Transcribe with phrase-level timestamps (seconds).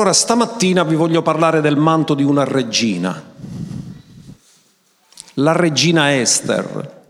[0.00, 3.22] Allora stamattina vi voglio parlare del manto di una regina,
[5.34, 7.02] la regina Esther,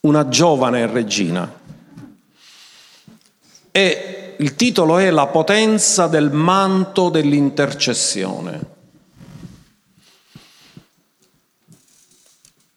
[0.00, 1.50] una giovane regina.
[3.70, 8.60] E il titolo è La potenza del manto dell'intercessione.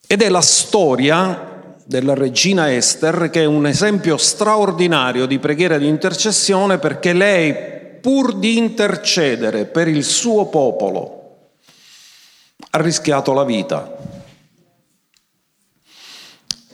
[0.08, 5.88] Ed è la storia della regina Esther che è un esempio straordinario di preghiera di
[5.88, 11.20] intercessione perché lei, pur di intercedere per il suo popolo,
[12.72, 13.98] ha rischiato la vita.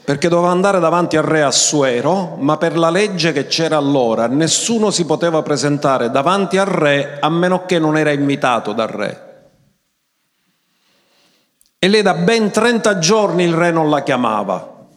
[0.04, 4.92] Perché doveva andare davanti al re Assuero, ma per la legge che c'era allora nessuno
[4.92, 9.24] si poteva presentare davanti al re a meno che non era invitato dal re.
[11.80, 14.88] E lei da ben 30 giorni il re non la chiamava.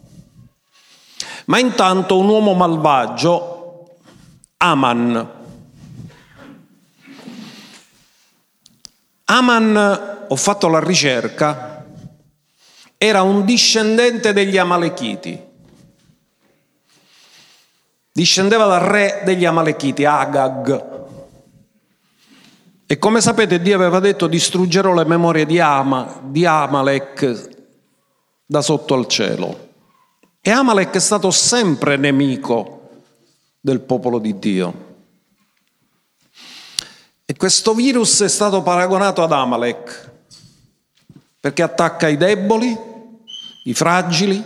[1.45, 3.97] Ma intanto un uomo malvagio,
[4.57, 5.38] Aman,
[9.31, 11.85] Aman, ho fatto la ricerca,
[12.97, 15.39] era un discendente degli Amalechiti.
[18.11, 20.97] Discendeva dal re degli Amalechiti, Agag.
[22.87, 27.49] E come sapete Dio aveva detto distruggerò le memorie di, Ama, di Amalek
[28.47, 29.67] da sotto al cielo.
[30.41, 32.89] E Amalek è stato sempre nemico
[33.61, 34.88] del popolo di Dio.
[37.31, 40.09] E questo virus è stato paragonato ad Amalek
[41.39, 42.75] perché attacca i deboli,
[43.65, 44.43] i fragili,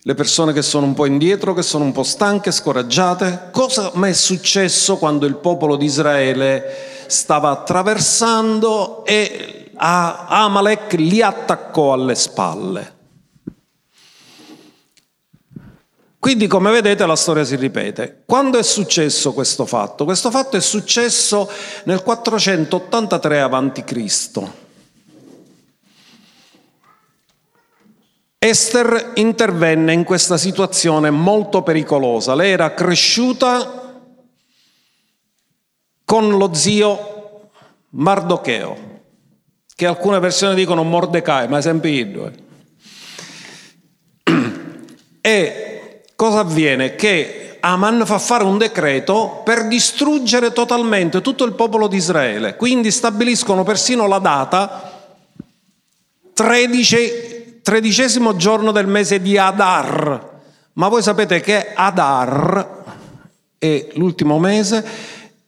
[0.00, 3.48] le persone che sono un po' indietro, che sono un po' stanche, scoraggiate.
[3.50, 11.94] Cosa mi è successo quando il popolo di Israele stava attraversando e Amalek li attaccò
[11.94, 12.97] alle spalle.
[16.28, 18.22] Quindi come vedete la storia si ripete.
[18.26, 20.04] Quando è successo questo fatto?
[20.04, 21.50] Questo fatto è successo
[21.84, 24.42] nel 483 a.C.
[28.38, 32.34] Esther intervenne in questa situazione molto pericolosa.
[32.34, 34.02] Lei era cresciuta
[36.04, 37.52] con lo zio
[37.88, 39.00] Mardocheo,
[39.74, 42.32] che alcune versioni dicono Mordecai, ma è sempre Iddo.
[45.22, 45.62] E
[46.18, 46.96] cosa avviene?
[46.96, 52.56] Che Aman fa fare un decreto per distruggere totalmente tutto il popolo di Israele.
[52.56, 55.10] Quindi stabiliscono persino la data
[56.32, 60.40] 13, tredicesimo giorno del mese di Adar.
[60.72, 62.82] Ma voi sapete che Adar
[63.56, 64.84] è l'ultimo mese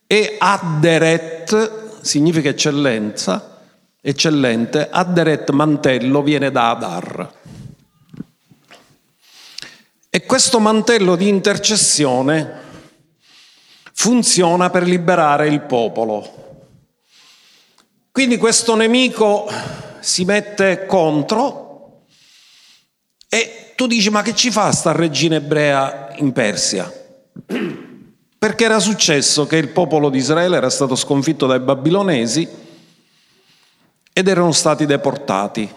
[0.06, 3.58] e adderet significa eccellenza,
[4.00, 7.32] eccellente, adderet mantello viene da Adar.
[10.10, 12.68] E questo mantello di intercessione
[13.92, 16.64] funziona per liberare il popolo.
[18.10, 19.48] Quindi questo nemico
[20.00, 22.06] si mette contro
[23.28, 26.92] e tu dici ma che ci fa sta regina ebrea in Persia?
[28.40, 32.48] perché era successo che il popolo di Israele era stato sconfitto dai babilonesi
[34.14, 35.70] ed erano stati deportati.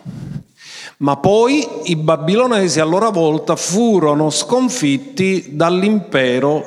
[0.97, 6.63] Ma poi i babilonesi a loro volta furono sconfitti dall'impero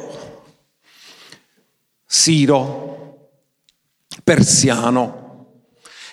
[2.05, 3.31] siro,
[4.23, 5.25] persiano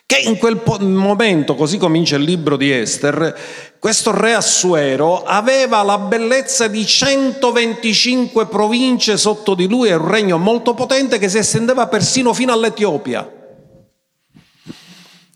[0.05, 3.35] che in quel momento, così comincia il libro di Esther,
[3.79, 10.37] questo re Assuero aveva la bellezza di 125 province sotto di lui, è un regno
[10.37, 13.42] molto potente che si estendeva persino fino all'Etiopia.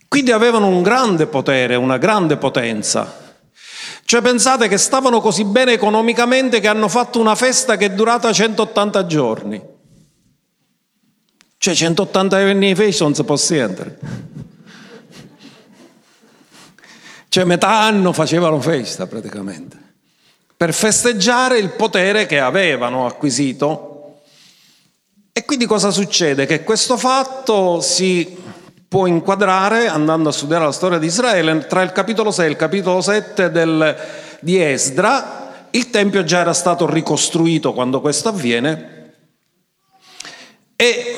[0.07, 3.25] Quindi avevano un grande potere, una grande potenza.
[4.06, 8.31] Cioè pensate che stavano così bene economicamente che hanno fatto una festa che è durata
[8.31, 9.62] 180 giorni.
[11.57, 14.00] Cioè 180 anni di festa non si può sentire.
[17.28, 19.78] Cioè metà anno facevano festa praticamente,
[20.56, 24.22] per festeggiare il potere che avevano acquisito.
[25.34, 26.46] E quindi cosa succede?
[26.46, 28.47] Che questo fatto si
[28.87, 32.55] può inquadrare, andando a studiare la storia di Israele, tra il capitolo 6 e il
[32.55, 33.95] capitolo 7 del,
[34.39, 35.66] di Esdra.
[35.72, 38.95] Il Tempio già era stato ricostruito quando questo avviene
[40.79, 41.17] e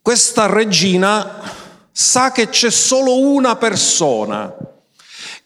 [0.00, 1.40] questa regina
[1.90, 4.54] sa che c'è solo una persona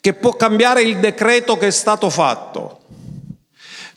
[0.00, 2.80] che può cambiare il decreto che è stato fatto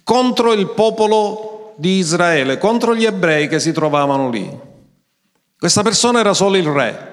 [0.03, 4.69] contro il popolo di Israele, contro gli ebrei che si trovavano lì.
[5.61, 7.09] Questa persona era solo il re.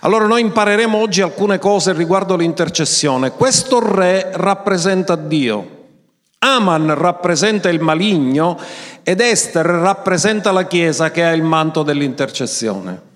[0.00, 3.30] Allora noi impareremo oggi alcune cose riguardo l'intercessione.
[3.30, 5.84] Questo re rappresenta Dio.
[6.40, 8.58] Aman rappresenta il maligno
[9.04, 13.11] ed Esther rappresenta la Chiesa che ha il manto dell'intercessione.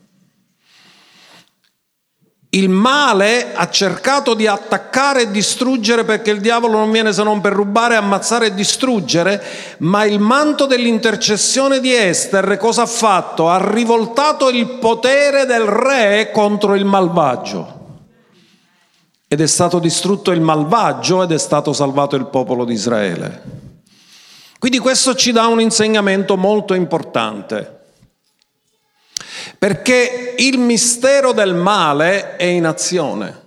[2.56, 7.42] Il male ha cercato di attaccare e distruggere perché il diavolo non viene se non
[7.42, 9.42] per rubare, ammazzare e distruggere,
[9.80, 13.50] ma il manto dell'intercessione di Esther cosa ha fatto?
[13.50, 17.74] Ha rivoltato il potere del re contro il malvagio.
[19.28, 23.42] Ed è stato distrutto il malvagio ed è stato salvato il popolo di Israele.
[24.58, 27.75] Quindi questo ci dà un insegnamento molto importante.
[29.58, 33.44] Perché il mistero del male è in azione.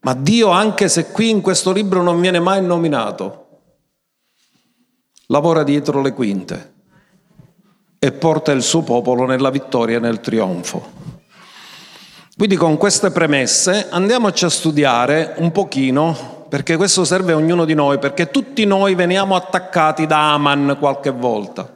[0.00, 3.46] Ma Dio, anche se qui in questo libro non viene mai nominato,
[5.26, 6.74] lavora dietro le quinte
[7.98, 10.92] e porta il suo popolo nella vittoria e nel trionfo.
[12.36, 17.74] Quindi con queste premesse andiamoci a studiare un pochino, perché questo serve a ognuno di
[17.74, 21.75] noi, perché tutti noi veniamo attaccati da Aman qualche volta.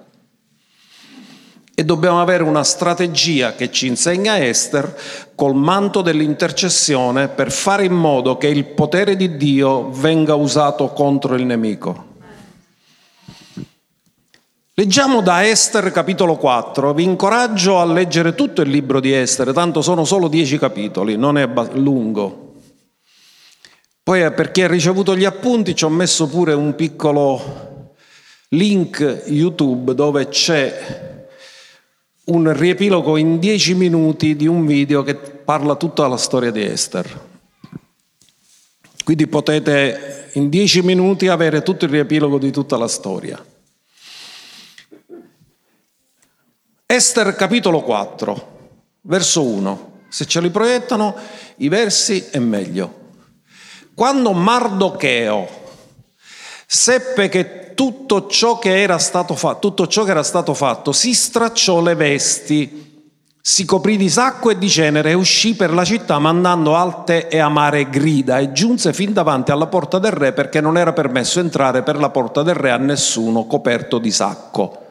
[1.80, 4.94] E dobbiamo avere una strategia che ci insegna Esther
[5.34, 11.36] col manto dell'intercessione per fare in modo che il potere di Dio venga usato contro
[11.36, 12.18] il nemico.
[14.74, 19.80] Leggiamo da Esther capitolo 4, vi incoraggio a leggere tutto il libro di Esther, tanto
[19.80, 22.56] sono solo dieci capitoli, non è lungo.
[24.02, 27.94] Poi eh, per chi ha ricevuto gli appunti ci ho messo pure un piccolo
[28.50, 31.18] link YouTube dove c'è
[32.30, 37.28] un riepilogo in dieci minuti di un video che parla tutta la storia di Esther.
[39.02, 43.44] Quindi potete in dieci minuti avere tutto il riepilogo di tutta la storia.
[46.86, 48.58] Esther capitolo 4,
[49.02, 49.92] verso 1.
[50.08, 51.16] Se ce li proiettano
[51.56, 52.98] i versi è meglio.
[53.94, 55.59] Quando Mardocheo
[56.72, 59.34] seppe che tutto ciò che era stato
[59.88, 63.08] ciò che era stato fatto, si stracciò le vesti,
[63.40, 67.40] si coprì di sacco e di cenere e uscì per la città mandando alte e
[67.40, 71.82] amare grida e giunse fin davanti alla porta del re perché non era permesso entrare
[71.82, 74.86] per la porta del re a nessuno coperto di sacco.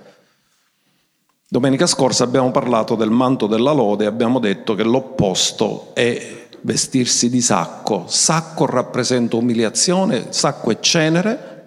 [1.48, 7.30] Domenica scorsa abbiamo parlato del manto della lode e abbiamo detto che l'opposto è vestirsi
[7.30, 8.04] di sacco.
[8.08, 11.59] Sacco rappresenta umiliazione, sacco e cenere,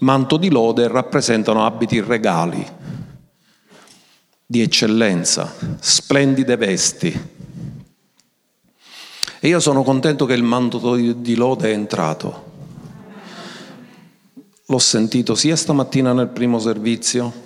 [0.00, 2.66] manto di lode rappresentano abiti regali
[4.46, 7.34] di eccellenza, splendide vesti.
[9.40, 12.54] E io sono contento che il manto di lode è entrato.
[14.66, 17.44] L'ho sentito sia stamattina nel primo servizio,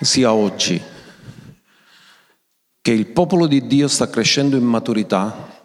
[0.00, 0.80] sia oggi
[2.80, 5.57] che il popolo di Dio sta crescendo in maturità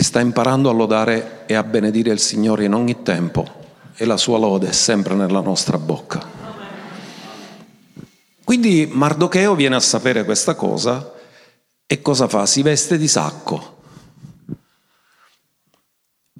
[0.00, 3.46] e sta imparando a lodare e a benedire il Signore in ogni tempo
[3.94, 6.26] e la sua lode è sempre nella nostra bocca.
[8.42, 11.12] Quindi Mardocheo viene a sapere questa cosa
[11.86, 12.46] e cosa fa?
[12.46, 13.76] Si veste di sacco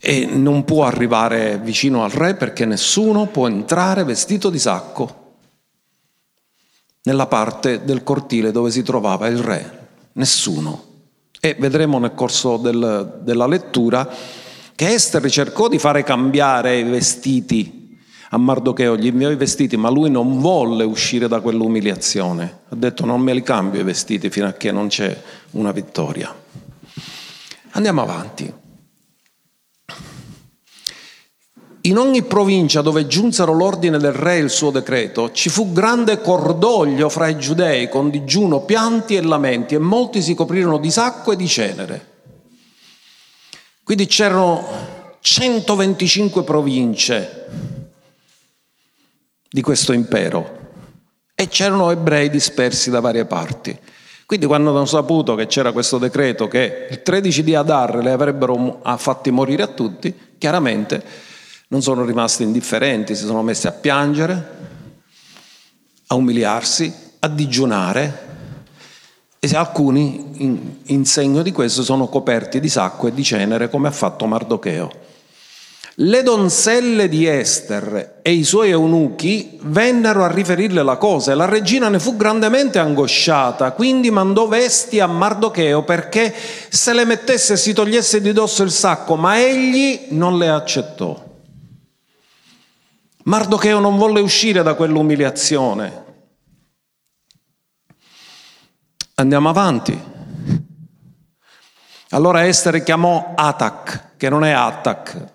[0.01, 5.35] e non può arrivare vicino al re perché nessuno può entrare vestito di sacco
[7.03, 10.90] nella parte del cortile dove si trovava il re, nessuno.
[11.41, 14.09] E vedremo nel corso del, della lettura
[14.75, 17.79] che Esther cercò di fare cambiare i vestiti
[18.33, 22.61] a Mardocheo, gli inviò i vestiti, ma lui non volle uscire da quell'umiliazione.
[22.69, 25.21] Ha detto non me li cambio i vestiti fino a che non c'è
[25.53, 26.33] una vittoria.
[27.73, 28.60] Andiamo avanti.
[31.83, 36.21] In ogni provincia dove giunsero l'ordine del re e il suo decreto, ci fu grande
[36.21, 41.33] cordoglio fra i giudei con digiuno, pianti e lamenti e molti si coprirono di sacco
[41.33, 42.09] e di cenere.
[43.83, 47.47] Quindi c'erano 125 province
[49.49, 50.59] di questo impero
[51.35, 53.77] e c'erano ebrei dispersi da varie parti.
[54.27, 58.81] Quindi quando hanno saputo che c'era questo decreto che il 13 di Adar le avrebbero
[58.99, 61.29] fatti morire a tutti, chiaramente
[61.73, 64.59] non sono rimasti indifferenti, si sono messi a piangere,
[66.09, 68.29] a umiliarsi, a digiunare
[69.39, 73.87] e alcuni in, in segno di questo sono coperti di sacco e di cenere come
[73.87, 74.91] ha fatto Mardocheo.
[75.95, 81.45] Le donzelle di Ester e i suoi eunuchi vennero a riferirle la cosa e la
[81.45, 86.35] regina ne fu grandemente angosciata, quindi mandò vesti a Mardocheo perché
[86.69, 91.29] se le mettesse si togliesse di dosso il sacco, ma egli non le accettò.
[93.31, 96.05] Mardocheo non volle uscire da quell'umiliazione.
[99.15, 99.97] Andiamo avanti.
[102.09, 105.29] Allora Esther chiamò Attac, che non è Attac.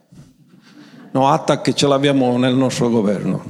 [1.12, 3.42] No, Attac ce l'abbiamo nel nostro governo.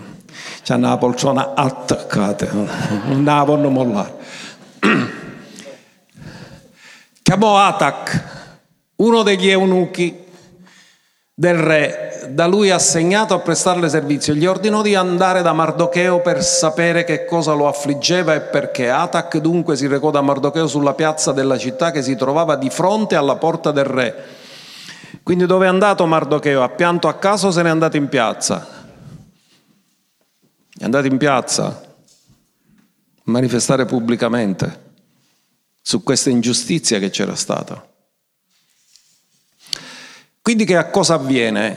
[0.62, 4.16] C'è una poltrona attaccata, non la vogliono mollare.
[7.24, 8.24] Chiamò Attac,
[8.98, 10.25] uno degli eunuchi
[11.38, 16.42] del re, da lui assegnato a prestarle servizio, gli ordinò di andare da Mardocheo per
[16.42, 18.90] sapere che cosa lo affliggeva e perché.
[18.90, 23.16] Atac dunque si recò da Mardocheo sulla piazza della città che si trovava di fronte
[23.16, 24.24] alla porta del re.
[25.24, 26.64] Quindi dove è andato Mardocheo?
[26.64, 28.68] Ha pianto a caso se n'è andato in piazza.
[30.78, 31.82] È andato in piazza a
[33.24, 34.84] manifestare pubblicamente
[35.82, 37.94] su questa ingiustizia che c'era stata.
[40.46, 41.76] Quindi che cosa avviene?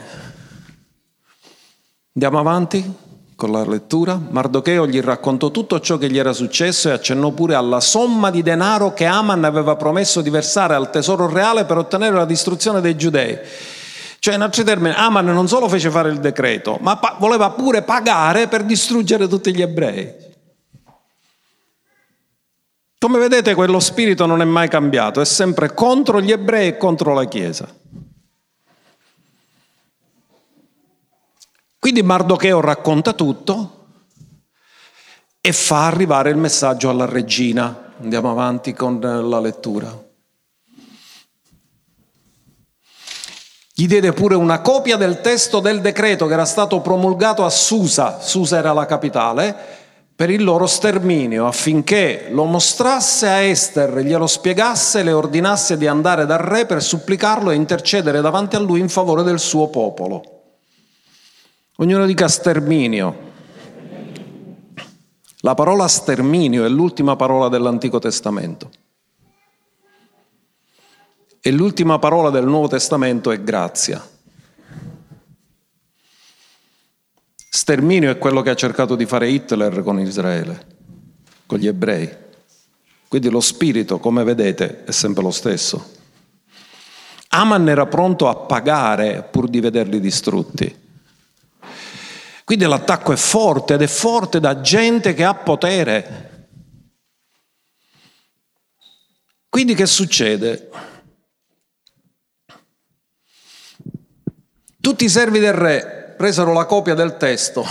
[2.13, 2.93] Andiamo avanti
[3.35, 4.21] con la lettura.
[4.29, 8.43] Mardocheo gli raccontò tutto ciò che gli era successo e accennò pure alla somma di
[8.43, 12.95] denaro che Aman aveva promesso di versare al tesoro reale per ottenere la distruzione dei
[12.95, 13.39] giudei.
[14.19, 17.81] Cioè, in altri termini, Aman non solo fece fare il decreto, ma pa- voleva pure
[17.81, 20.13] pagare per distruggere tutti gli ebrei.
[22.99, 27.15] Come vedete, quello spirito non è mai cambiato, è sempre contro gli ebrei e contro
[27.15, 27.78] la Chiesa.
[31.79, 33.77] Quindi Mardocheo racconta tutto
[35.39, 37.93] e fa arrivare il messaggio alla regina.
[38.01, 40.07] Andiamo avanti con la lettura.
[43.73, 48.19] Gli diede pure una copia del testo del decreto che era stato promulgato a Susa,
[48.19, 49.55] Susa era la capitale,
[50.13, 55.87] per il loro sterminio, affinché lo mostrasse a Esther, glielo spiegasse e le ordinasse di
[55.87, 60.38] andare dal re per supplicarlo e intercedere davanti a lui in favore del suo popolo.
[61.81, 63.27] Ognuno dica sterminio.
[65.39, 68.69] La parola sterminio è l'ultima parola dell'Antico Testamento.
[71.39, 74.05] E l'ultima parola del Nuovo Testamento è grazia.
[77.49, 80.65] Sterminio è quello che ha cercato di fare Hitler con Israele,
[81.45, 82.09] con gli ebrei.
[83.07, 85.91] Quindi lo spirito, come vedete, è sempre lo stesso.
[87.29, 90.87] Aman era pronto a pagare pur di vederli distrutti.
[92.49, 96.47] Quindi l'attacco è forte ed è forte da gente che ha potere.
[99.47, 100.71] Quindi che succede?
[104.81, 107.63] Tutti i servi del re presero la copia del testo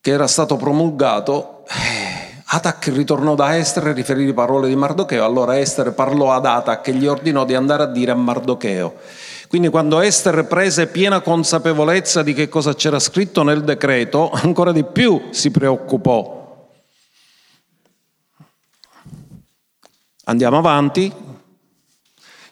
[0.00, 1.66] che era stato promulgato.
[1.66, 5.22] Eh, Atac ritornò da Esther e riferì le parole di Mardocheo.
[5.22, 8.96] Allora Esther parlò ad Atac e gli ordinò di andare a dire a Mardocheo
[9.48, 14.84] quindi quando Esther prese piena consapevolezza di che cosa c'era scritto nel decreto, ancora di
[14.84, 16.36] più si preoccupò.
[20.24, 21.10] Andiamo avanti,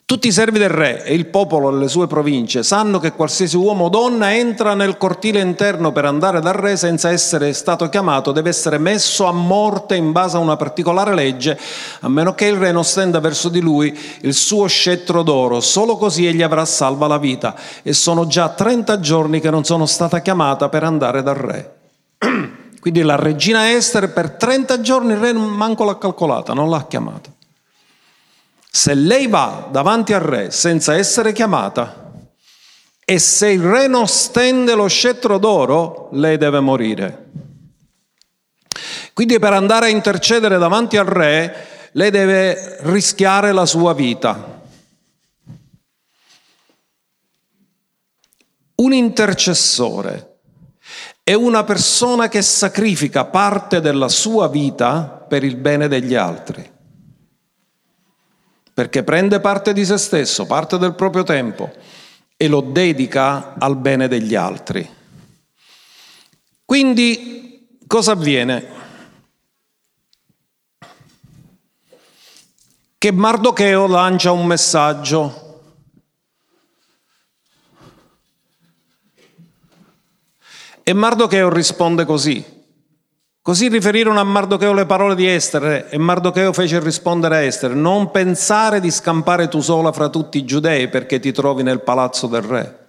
[0.07, 3.87] tutti i servi del re e il popolo delle sue province sanno che qualsiasi uomo
[3.87, 8.51] o donna entra nel cortile interno per andare dal re senza essere stato chiamato deve
[8.51, 11.59] essere messo a morte in base a una particolare legge,
[12.03, 15.59] a meno che il re non stenda verso di lui il suo scettro d'oro.
[15.59, 17.57] Solo così egli avrà salva la vita.
[17.83, 21.75] E sono già 30 giorni che non sono stata chiamata per andare dal re.
[22.81, 27.35] Quindi la regina Esther per 30 giorni il re manco l'ha calcolata, non l'ha chiamata.
[28.77, 32.13] Se lei va davanti al re senza essere chiamata
[33.07, 37.31] e se il re non stende lo scettro d'oro, lei deve morire.
[39.15, 44.61] Quindi per andare a intercedere davanti al re, lei deve rischiare la sua vita.
[48.75, 50.41] Un intercessore
[51.23, 56.75] è una persona che sacrifica parte della sua vita per il bene degli altri
[58.77, 61.73] perché prende parte di se stesso, parte del proprio tempo
[62.37, 64.87] e lo dedica al bene degli altri.
[66.63, 68.69] Quindi cosa avviene?
[72.99, 75.63] Che Mardocheo lancia un messaggio.
[80.83, 82.56] E Mardocheo risponde così.
[83.47, 88.11] Così riferirono a Mardocheo le parole di Esther e Mardocheo fece rispondere a Esther, non
[88.11, 92.43] pensare di scampare tu sola fra tutti i giudei perché ti trovi nel palazzo del
[92.43, 92.87] re.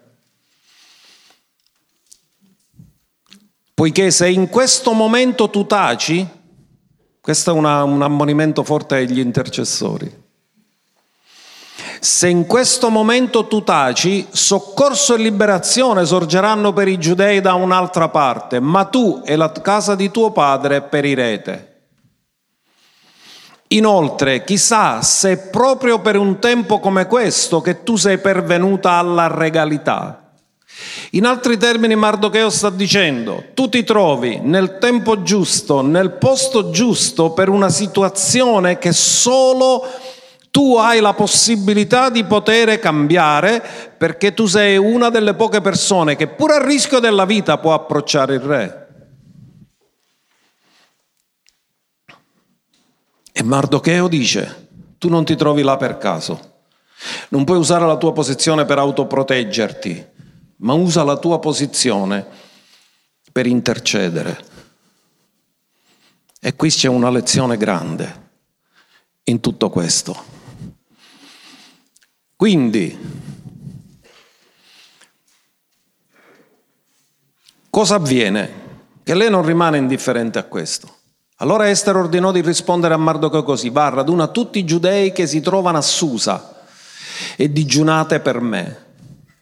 [3.71, 6.27] Poiché se in questo momento tu taci,
[7.21, 10.11] questo è una, un ammonimento forte agli intercessori,
[11.99, 18.09] se in questo momento tu taci, soccorso e liberazione sorgeranno per i giudei da un'altra
[18.09, 21.75] parte, ma tu e la casa di tuo padre perirete.
[23.69, 29.27] Inoltre, chissà se è proprio per un tempo come questo che tu sei pervenuta alla
[29.27, 30.21] regalità.
[31.11, 37.31] In altri termini Mardocheo sta dicendo, tu ti trovi nel tempo giusto, nel posto giusto
[37.31, 39.83] per una situazione che solo
[40.51, 43.63] tu hai la possibilità di poter cambiare
[43.97, 48.35] perché tu sei una delle poche persone che pur a rischio della vita può approcciare
[48.35, 48.87] il re.
[53.31, 56.55] E Mardocheo dice, tu non ti trovi là per caso,
[57.29, 60.05] non puoi usare la tua posizione per autoproteggerti,
[60.57, 62.25] ma usa la tua posizione
[63.31, 64.43] per intercedere.
[66.39, 68.25] E qui c'è una lezione grande
[69.25, 70.36] in tutto questo.
[72.37, 72.95] Quindi,
[77.71, 78.65] cosa avviene?
[79.01, 80.87] Che lei non rimane indifferente a questo.
[81.37, 85.41] Allora Esther ordinò di rispondere a Mardocheo così, va, raduna tutti i giudei che si
[85.41, 86.63] trovano a Susa
[87.35, 88.85] e digiunate per me.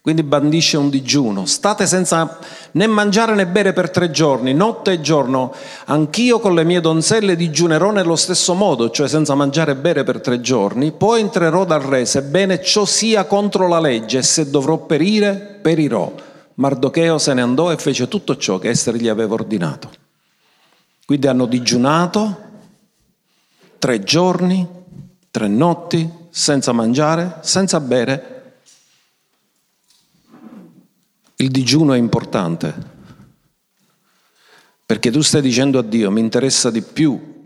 [0.05, 1.47] Quindi bandisce un digiuno.
[1.47, 2.37] State senza
[2.73, 5.51] né mangiare né bere per tre giorni, notte e giorno.
[5.85, 10.21] Anch'io con le mie donzelle digiunerò nello stesso modo, cioè senza mangiare e bere per
[10.21, 10.91] tre giorni.
[10.91, 16.13] Poi entrerò dal re, sebbene ciò sia contro la legge, e se dovrò perire, perirò.
[16.53, 19.89] Mardocheo se ne andò e fece tutto ciò che Esther gli aveva ordinato.
[21.03, 22.41] Quindi hanno digiunato
[23.79, 24.67] tre giorni,
[25.31, 28.34] tre notti, senza mangiare, senza bere.
[31.37, 32.73] Il digiuno è importante,
[34.85, 37.43] perché tu stai dicendo a Dio, mi interessa di più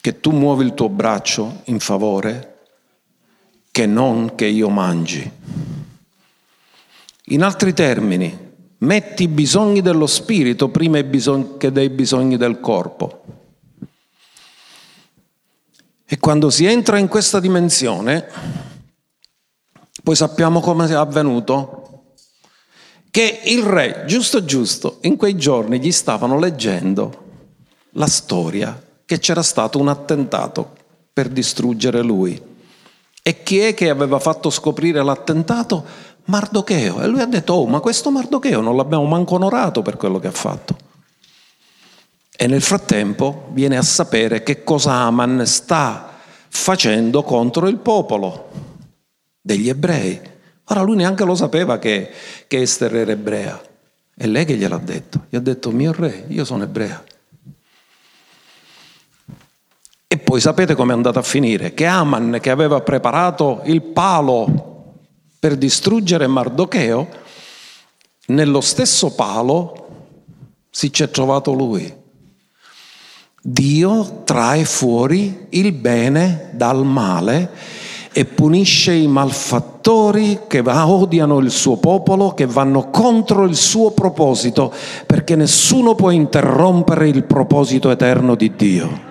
[0.00, 2.48] che tu muovi il tuo braccio in favore
[3.70, 5.30] che non che io mangi.
[7.26, 8.50] In altri termini,
[8.82, 13.22] Metti i bisogni dello spirito prima che dei bisogni del corpo.
[16.04, 18.26] E quando si entra in questa dimensione,
[20.02, 21.81] poi sappiamo come è avvenuto,
[23.12, 27.24] che il re, giusto giusto, in quei giorni gli stavano leggendo
[27.90, 30.72] la storia che c'era stato un attentato
[31.12, 32.40] per distruggere lui.
[33.22, 35.84] E chi è che aveva fatto scoprire l'attentato?
[36.24, 37.02] Mardocheo.
[37.02, 40.28] E lui ha detto, oh, ma questo Mardocheo non l'abbiamo manco onorato per quello che
[40.28, 40.74] ha fatto.
[42.34, 48.48] E nel frattempo viene a sapere che cosa Aman sta facendo contro il popolo
[49.38, 50.31] degli ebrei.
[50.72, 52.10] Ora lui neanche lo sapeva che,
[52.48, 53.60] che Esther era ebrea.
[54.14, 55.26] È lei che gliel'ha detto.
[55.28, 57.04] Gli ha detto, mio re, io sono ebrea.
[60.06, 61.74] E poi sapete com'è andata a finire?
[61.74, 64.94] Che Aman, che aveva preparato il palo
[65.38, 67.08] per distruggere Mardocheo,
[68.28, 70.06] nello stesso palo
[70.70, 72.00] si c'è trovato lui.
[73.42, 77.50] Dio trae fuori il bene dal male
[78.12, 84.72] e punisce i malfattori che odiano il suo popolo, che vanno contro il suo proposito,
[85.06, 89.10] perché nessuno può interrompere il proposito eterno di Dio.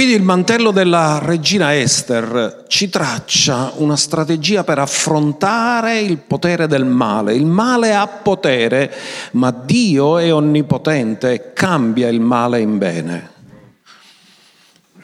[0.00, 6.86] Quindi il mantello della regina Esther ci traccia una strategia per affrontare il potere del
[6.86, 7.34] male.
[7.34, 8.90] Il male ha potere,
[9.32, 13.30] ma Dio è onnipotente e cambia il male in bene.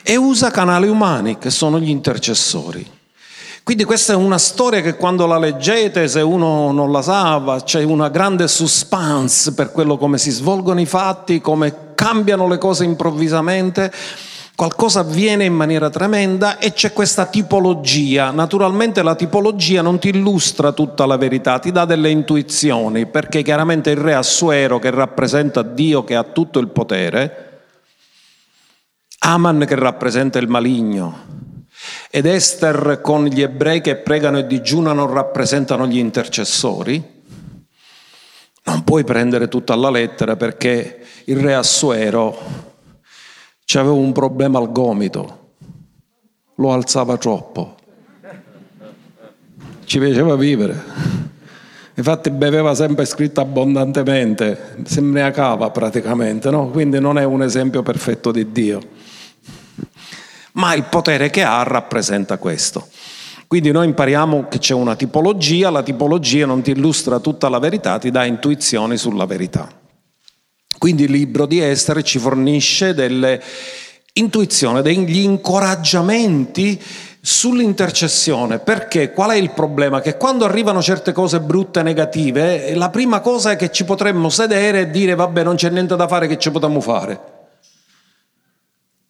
[0.02, 2.90] E usa canali umani che sono gli intercessori.
[3.62, 7.82] Quindi questa è una storia che quando la leggete, se uno non la sa, c'è
[7.82, 13.92] una grande suspense per quello come si svolgono i fatti, come cambiano le cose improvvisamente
[14.56, 18.30] Qualcosa avviene in maniera tremenda e c'è questa tipologia.
[18.30, 23.90] Naturalmente la tipologia non ti illustra tutta la verità, ti dà delle intuizioni, perché chiaramente
[23.90, 27.64] il re Assuero che rappresenta Dio che ha tutto il potere,
[29.18, 31.24] Aman che rappresenta il maligno,
[32.10, 37.22] ed Esther con gli ebrei che pregano e digiunano rappresentano gli intercessori,
[38.64, 42.74] non puoi prendere tutta alla lettera perché il re Assuero
[43.68, 45.38] C'aveva un problema al gomito,
[46.54, 47.74] lo alzava troppo,
[49.84, 50.84] ci piaceva vivere.
[51.94, 56.68] Infatti beveva sempre scritto abbondantemente, si imbriacava praticamente, no?
[56.68, 58.80] quindi non è un esempio perfetto di Dio.
[60.52, 62.86] Ma il potere che ha rappresenta questo.
[63.48, 67.98] Quindi noi impariamo che c'è una tipologia, la tipologia non ti illustra tutta la verità,
[67.98, 69.84] ti dà intuizioni sulla verità.
[70.78, 73.42] Quindi il libro di Esther ci fornisce delle
[74.14, 76.80] intuizioni, degli incoraggiamenti
[77.20, 80.00] sull'intercessione, perché qual è il problema?
[80.00, 84.82] Che quando arrivano certe cose brutte negative, la prima cosa è che ci potremmo sedere
[84.82, 87.35] e dire vabbè non c'è niente da fare che ci potremmo fare.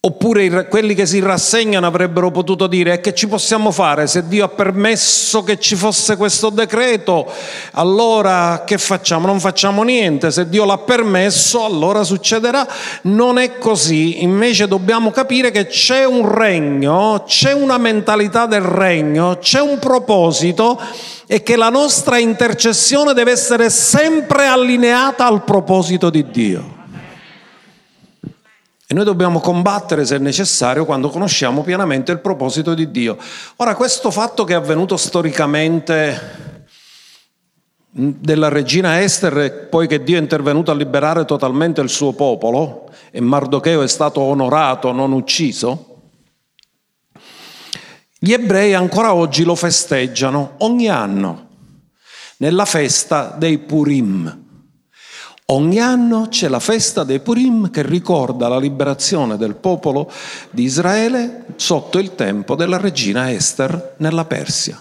[0.06, 4.44] Oppure quelli che si rassegnano avrebbero potuto dire e che ci possiamo fare se Dio
[4.44, 7.26] ha permesso che ci fosse questo decreto,
[7.72, 9.26] allora che facciamo?
[9.26, 12.64] Non facciamo niente, se Dio l'ha permesso allora succederà.
[13.02, 19.38] Non è così, invece dobbiamo capire che c'è un regno, c'è una mentalità del regno,
[19.40, 20.80] c'è un proposito
[21.26, 26.75] e che la nostra intercessione deve essere sempre allineata al proposito di Dio.
[28.88, 33.18] E noi dobbiamo combattere se necessario quando conosciamo pienamente il proposito di Dio.
[33.56, 36.54] Ora, questo fatto che è avvenuto storicamente
[37.90, 43.20] della regina Esther, poi che Dio è intervenuto a liberare totalmente il suo popolo e
[43.20, 45.94] Mardocheo è stato onorato, non ucciso,
[48.18, 51.48] gli ebrei ancora oggi lo festeggiano ogni anno
[52.38, 54.44] nella festa dei Purim.
[55.48, 60.10] Ogni anno c'è la festa dei Purim che ricorda la liberazione del popolo
[60.50, 64.80] di Israele sotto il tempo della regina Esther nella Persia.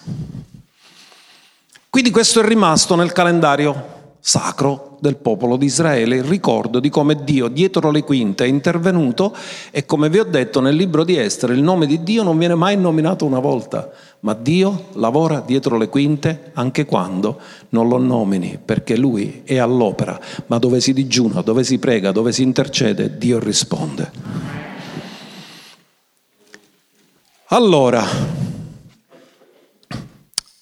[1.88, 7.23] Quindi questo è rimasto nel calendario sacro del popolo di Israele, il ricordo di come
[7.23, 9.35] Dio dietro le quinte è intervenuto
[9.69, 12.55] e come vi ho detto nel libro di Esther il nome di Dio non viene
[12.55, 13.88] mai nominato una volta,
[14.21, 20.19] ma Dio lavora dietro le quinte anche quando non lo nomini, perché Lui è all'opera,
[20.47, 24.11] ma dove si digiuna, dove si prega, dove si intercede, Dio risponde.
[27.49, 28.03] Allora,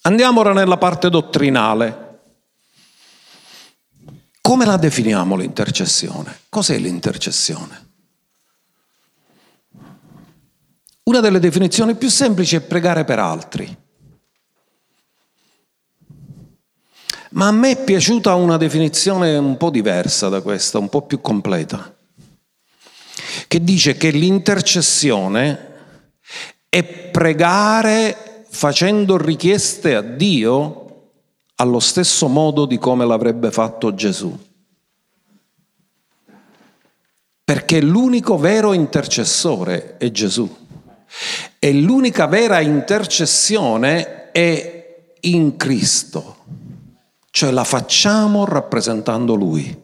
[0.02, 2.03] andiamo ora nella parte dottrinale.
[4.46, 6.40] Come la definiamo l'intercessione?
[6.50, 7.92] Cos'è l'intercessione?
[11.04, 13.74] Una delle definizioni più semplici è pregare per altri.
[17.30, 21.22] Ma a me è piaciuta una definizione un po' diversa da questa, un po' più
[21.22, 21.96] completa,
[23.48, 25.72] che dice che l'intercessione
[26.68, 30.83] è pregare facendo richieste a Dio
[31.56, 34.36] allo stesso modo di come l'avrebbe fatto Gesù.
[37.44, 40.62] Perché l'unico vero intercessore è Gesù.
[41.58, 46.38] E l'unica vera intercessione è in Cristo.
[47.30, 49.82] Cioè la facciamo rappresentando Lui.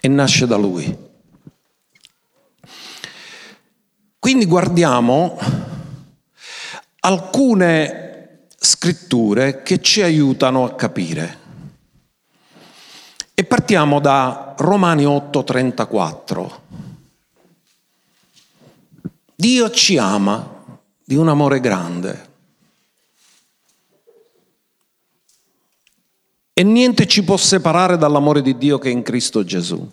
[0.00, 1.04] E nasce da Lui.
[4.18, 5.38] Quindi guardiamo
[7.00, 8.05] alcune
[8.56, 11.44] scritture che ci aiutano a capire.
[13.34, 16.60] E partiamo da Romani 8:34.
[19.34, 20.54] Dio ci ama
[21.04, 22.28] di un amore grande
[26.54, 29.86] e niente ci può separare dall'amore di Dio che è in Cristo Gesù,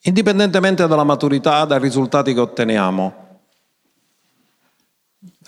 [0.00, 3.25] indipendentemente dalla maturità, dai risultati che otteniamo.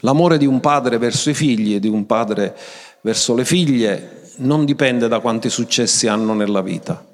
[0.00, 2.56] L'amore di un padre verso i figli e di un padre
[3.00, 7.04] verso le figlie non dipende da quanti successi hanno nella vita.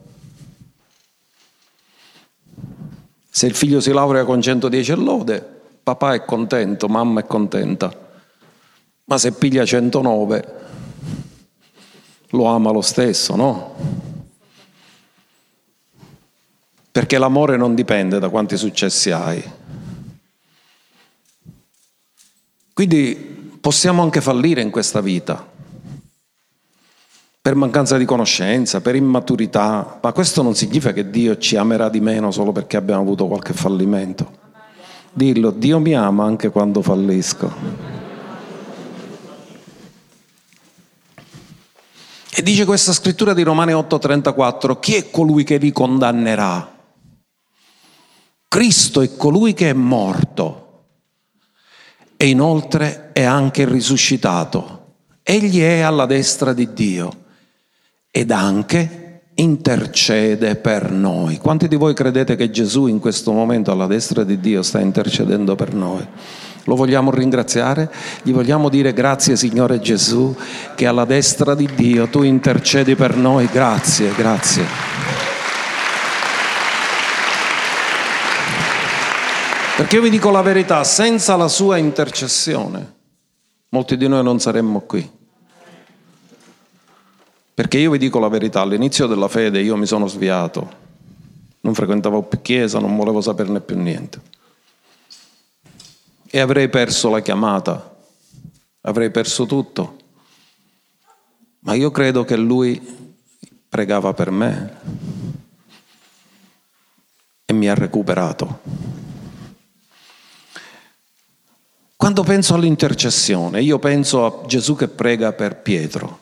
[3.30, 5.44] Se il figlio si laurea con 110 lode,
[5.82, 7.92] papà è contento, mamma è contenta,
[9.06, 10.54] ma se piglia 109
[12.28, 13.74] lo ama lo stesso, no?
[16.92, 19.42] Perché l'amore non dipende da quanti successi hai.
[22.74, 23.14] Quindi
[23.60, 25.52] possiamo anche fallire in questa vita
[27.40, 32.00] per mancanza di conoscenza, per immaturità, ma questo non significa che Dio ci amerà di
[32.00, 34.42] meno solo perché abbiamo avuto qualche fallimento.
[35.12, 37.52] Dillo, Dio mi ama anche quando fallisco.
[42.36, 46.76] E dice questa scrittura di Romani 8:34, chi è colui che vi condannerà?
[48.48, 50.63] Cristo è colui che è morto
[52.24, 54.92] e inoltre è anche risuscitato.
[55.22, 57.12] Egli è alla destra di Dio
[58.10, 61.36] ed anche intercede per noi.
[61.36, 65.54] Quanti di voi credete che Gesù in questo momento alla destra di Dio sta intercedendo
[65.54, 66.02] per noi?
[66.64, 67.92] Lo vogliamo ringraziare?
[68.22, 70.34] Gli vogliamo dire grazie Signore Gesù
[70.74, 73.50] che alla destra di Dio tu intercedi per noi.
[73.52, 75.33] Grazie, grazie.
[79.76, 82.94] Perché io vi dico la verità, senza la sua intercessione,
[83.70, 85.10] molti di noi non saremmo qui.
[87.54, 90.82] Perché io vi dico la verità, all'inizio della fede io mi sono sviato,
[91.60, 94.20] non frequentavo più chiesa, non volevo saperne più niente.
[96.30, 97.92] E avrei perso la chiamata
[98.86, 99.96] avrei perso tutto.
[101.60, 102.80] Ma io credo che lui
[103.68, 104.76] pregava per me
[107.44, 108.60] e mi ha recuperato.
[112.04, 116.18] Quando penso all'intercessione, io penso a Gesù che prega per Pietro.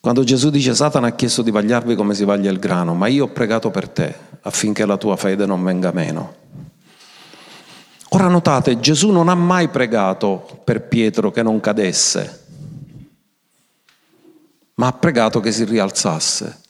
[0.00, 3.26] Quando Gesù dice Satana ha chiesto di vagliarvi come si vaglia il grano, ma io
[3.26, 6.34] ho pregato per te affinché la tua fede non venga meno.
[8.08, 12.46] Ora notate, Gesù non ha mai pregato per Pietro che non cadesse,
[14.74, 16.60] ma ha pregato che si rialzasse.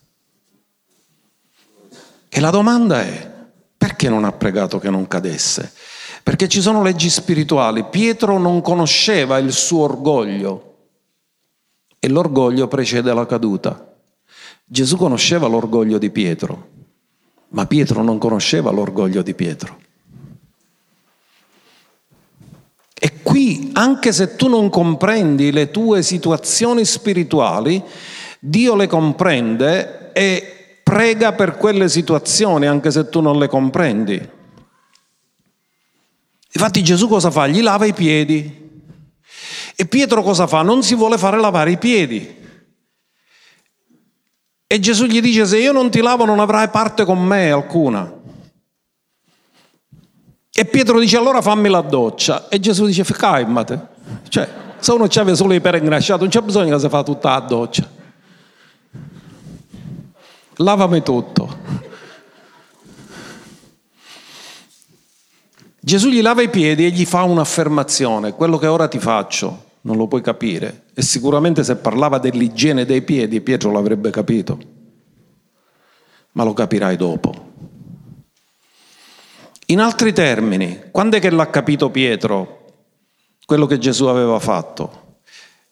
[2.28, 3.34] E la domanda è,
[3.78, 5.72] perché non ha pregato che non cadesse?
[6.22, 7.84] Perché ci sono leggi spirituali.
[7.84, 10.74] Pietro non conosceva il suo orgoglio
[11.98, 13.94] e l'orgoglio precede la caduta.
[14.64, 16.68] Gesù conosceva l'orgoglio di Pietro,
[17.50, 19.78] ma Pietro non conosceva l'orgoglio di Pietro.
[23.00, 27.82] E qui, anche se tu non comprendi le tue situazioni spirituali,
[28.40, 34.36] Dio le comprende e prega per quelle situazioni, anche se tu non le comprendi.
[36.52, 37.46] Infatti Gesù cosa fa?
[37.46, 38.66] Gli lava i piedi.
[39.76, 40.62] E Pietro cosa fa?
[40.62, 42.36] Non si vuole fare lavare i piedi.
[44.66, 48.12] E Gesù gli dice, se io non ti lavo non avrai parte con me alcuna.
[50.52, 52.48] E Pietro dice, allora fammi la doccia.
[52.48, 53.86] E Gesù dice, calmate.
[54.28, 57.30] Cioè, se uno c'aveva solo i peri ingrasciati, non c'è bisogno che si fa tutta
[57.30, 57.88] la doccia.
[60.56, 61.57] Lavami tutto.
[65.88, 69.96] Gesù gli lava i piedi e gli fa un'affermazione, quello che ora ti faccio non
[69.96, 70.82] lo puoi capire.
[70.92, 74.58] E sicuramente se parlava dell'igiene dei piedi, Pietro l'avrebbe capito.
[76.32, 77.52] Ma lo capirai dopo.
[79.68, 82.66] In altri termini, quando è che l'ha capito Pietro
[83.46, 85.20] quello che Gesù aveva fatto?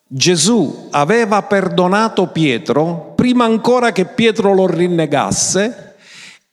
[0.06, 5.85] Gesù aveva perdonato Pietro prima ancora che Pietro lo rinnegasse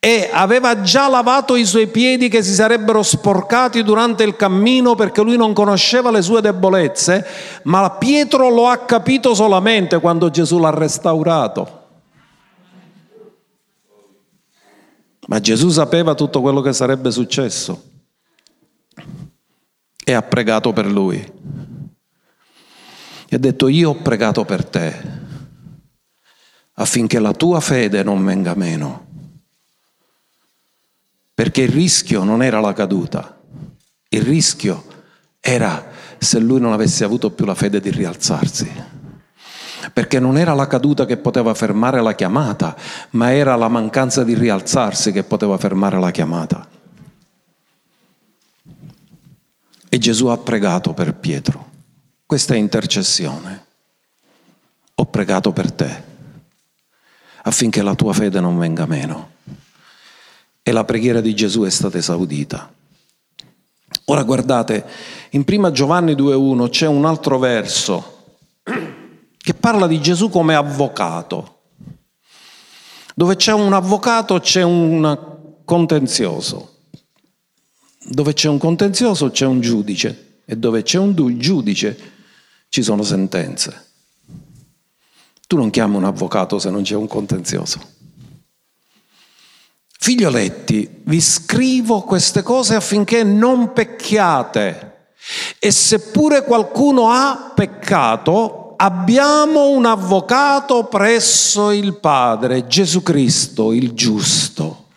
[0.05, 5.21] e aveva già lavato i suoi piedi che si sarebbero sporcati durante il cammino perché
[5.21, 7.25] lui non conosceva le sue debolezze,
[7.63, 11.87] ma Pietro lo ha capito solamente quando Gesù l'ha restaurato.
[15.27, 17.83] Ma Gesù sapeva tutto quello che sarebbe successo
[20.03, 21.15] e ha pregato per lui.
[23.29, 25.21] E ha detto io ho pregato per te
[26.73, 29.11] affinché la tua fede non venga meno
[31.43, 33.37] perché il rischio non era la caduta,
[34.07, 34.85] il rischio
[35.41, 38.71] era se lui non avesse avuto più la fede di rialzarsi.
[39.91, 42.77] Perché non era la caduta che poteva fermare la chiamata,
[43.09, 46.65] ma era la mancanza di rialzarsi che poteva fermare la chiamata.
[49.89, 51.71] E Gesù ha pregato per Pietro.
[52.25, 53.65] Questa è intercessione.
[54.95, 56.03] Ho pregato per te
[57.41, 59.32] affinché la tua fede non venga meno
[60.63, 62.73] e la preghiera di Gesù è stata esaudita.
[64.05, 64.85] Ora guardate,
[65.31, 68.11] in 1 Giovanni 2.1 c'è un altro verso
[69.37, 71.59] che parla di Gesù come avvocato.
[73.13, 76.71] Dove c'è un avvocato c'è un contenzioso.
[78.05, 82.11] Dove c'è un contenzioso c'è un giudice e dove c'è un giudice
[82.69, 83.91] ci sono sentenze.
[85.47, 87.79] Tu non chiami un avvocato se non c'è un contenzioso.
[90.03, 95.13] Figlioletti, vi scrivo queste cose affinché non pecchiate.
[95.57, 104.87] E seppure qualcuno ha peccato, abbiamo un avvocato presso il Padre, Gesù Cristo, il giusto.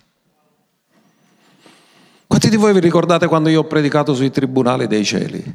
[2.27, 5.55] Quanti di voi vi ricordate quando io ho predicato sui tribunali dei cieli?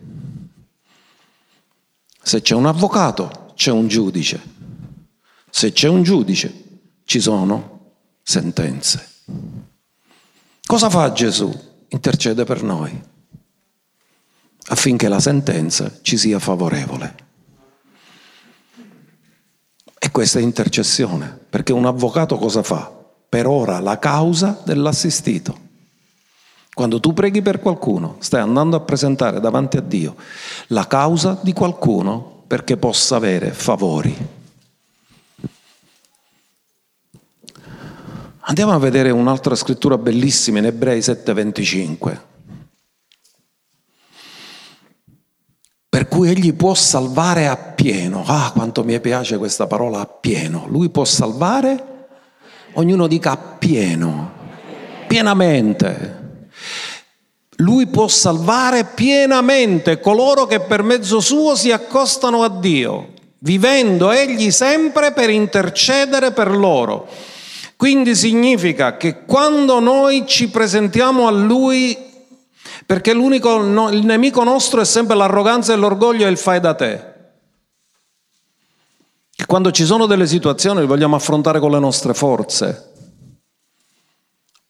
[2.23, 4.41] Se c'è un avvocato, c'è un giudice.
[5.49, 6.53] Se c'è un giudice,
[7.03, 9.09] ci sono sentenze.
[10.65, 11.51] Cosa fa Gesù?
[11.89, 13.09] Intercede per noi
[14.71, 17.29] affinché la sentenza ci sia favorevole.
[19.99, 22.91] E questa è intercessione, perché un avvocato cosa fa?
[23.29, 25.69] Per ora la causa dell'assistito.
[26.73, 30.15] Quando tu preghi per qualcuno, stai andando a presentare davanti a Dio
[30.67, 34.39] la causa di qualcuno perché possa avere favori.
[38.51, 42.21] Andiamo a vedere un'altra scrittura bellissima in Ebrei 7:25.
[45.87, 48.25] Per cui egli può salvare appieno.
[48.27, 50.65] Ah, quanto mi piace questa parola appieno.
[50.67, 52.07] Lui può salvare,
[52.73, 54.31] ognuno dica appieno,
[55.07, 56.49] pienamente.
[57.61, 64.51] lui può salvare pienamente coloro che per mezzo suo si accostano a Dio, vivendo egli
[64.51, 67.07] sempre per intercedere per loro.
[67.81, 71.97] Quindi significa che quando noi ci presentiamo a Lui,
[72.85, 73.57] perché l'unico,
[73.89, 76.93] il nemico nostro è sempre l'arroganza e l'orgoglio e il fai da te.
[79.35, 82.91] E quando ci sono delle situazioni le vogliamo affrontare con le nostre forze.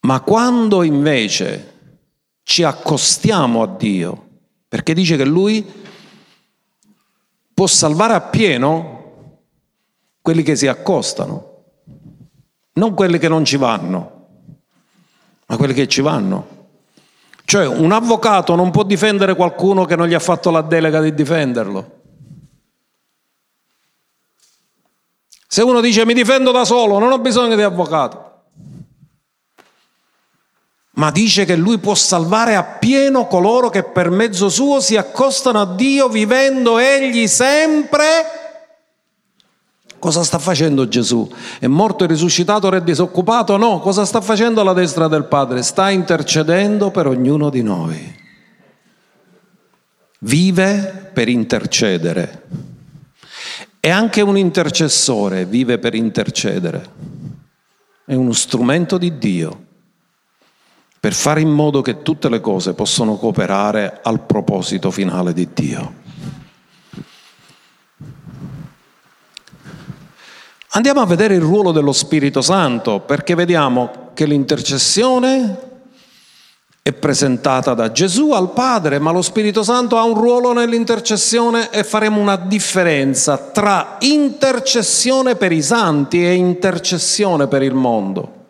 [0.04, 1.98] Ma quando invece
[2.44, 4.28] ci accostiamo a Dio,
[4.70, 5.70] perché dice che Lui
[7.54, 9.40] può salvare appieno
[10.22, 11.50] quelli che si accostano
[12.74, 14.28] non quelli che non ci vanno,
[15.48, 16.60] ma quelli che ci vanno.
[17.44, 21.14] Cioè un avvocato non può difendere qualcuno che non gli ha fatto la delega di
[21.14, 22.00] difenderlo.
[25.48, 28.44] Se uno dice mi difendo da solo, non ho bisogno di avvocato,
[30.92, 35.66] ma dice che lui può salvare appieno coloro che per mezzo suo si accostano a
[35.66, 38.41] Dio vivendo egli sempre
[40.02, 41.32] Cosa sta facendo Gesù?
[41.60, 43.56] È morto e risuscitato, re disoccupato?
[43.56, 45.62] No, cosa sta facendo alla destra del Padre?
[45.62, 48.20] Sta intercedendo per ognuno di noi.
[50.22, 52.48] Vive per intercedere.
[53.80, 56.90] E anche un intercessore vive per intercedere.
[58.04, 59.66] È uno strumento di Dio
[61.00, 66.01] per fare in modo che tutte le cose possano cooperare al proposito finale di Dio.
[70.74, 75.70] Andiamo a vedere il ruolo dello Spirito Santo perché vediamo che l'intercessione
[76.82, 81.84] è presentata da Gesù al Padre, ma lo Spirito Santo ha un ruolo nell'intercessione e
[81.84, 88.46] faremo una differenza tra intercessione per i santi e intercessione per il mondo.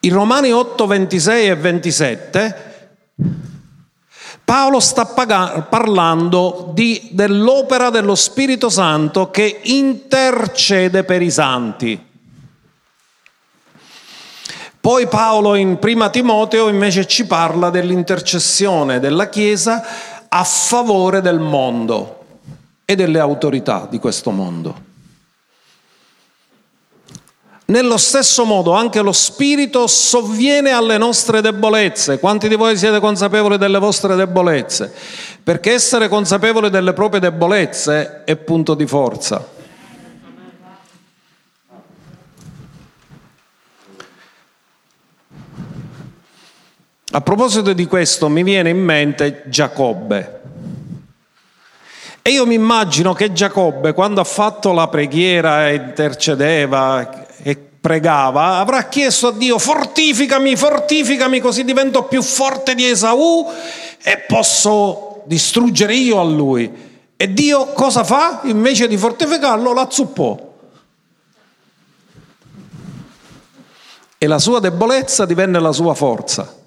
[0.00, 2.72] In Romani 8, 26 e 27
[4.52, 11.98] Paolo sta parlando di, dell'opera dello Spirito Santo che intercede per i santi.
[14.78, 19.82] Poi Paolo in Prima Timoteo invece ci parla dell'intercessione della Chiesa
[20.28, 22.24] a favore del mondo
[22.84, 24.91] e delle autorità di questo mondo.
[27.72, 32.18] Nello stesso modo anche lo Spirito sovviene alle nostre debolezze.
[32.18, 34.92] Quanti di voi siete consapevoli delle vostre debolezze?
[35.42, 39.48] Perché essere consapevoli delle proprie debolezze è punto di forza.
[47.12, 50.40] A proposito di questo mi viene in mente Giacobbe.
[52.20, 57.20] E io mi immagino che Giacobbe, quando ha fatto la preghiera e intercedeva,
[57.82, 63.44] pregava, avrà chiesto a Dio fortificami, fortificami così divento più forte di Esaù
[64.00, 66.72] e posso distruggere io a lui.
[67.16, 68.42] E Dio cosa fa?
[68.44, 70.50] Invece di fortificarlo, l'azzuppò.
[74.16, 76.61] E la sua debolezza divenne la sua forza.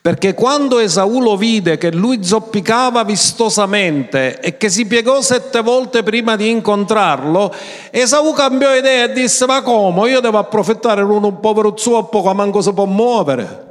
[0.00, 6.02] Perché quando Esaù lo vide che lui zoppicava vistosamente e che si piegò sette volte
[6.02, 7.52] prima di incontrarlo,
[7.90, 10.08] Esaù cambiò idea e disse: Ma come?
[10.08, 13.66] Io devo approfittare di un povero zoppo che manco si può muovere.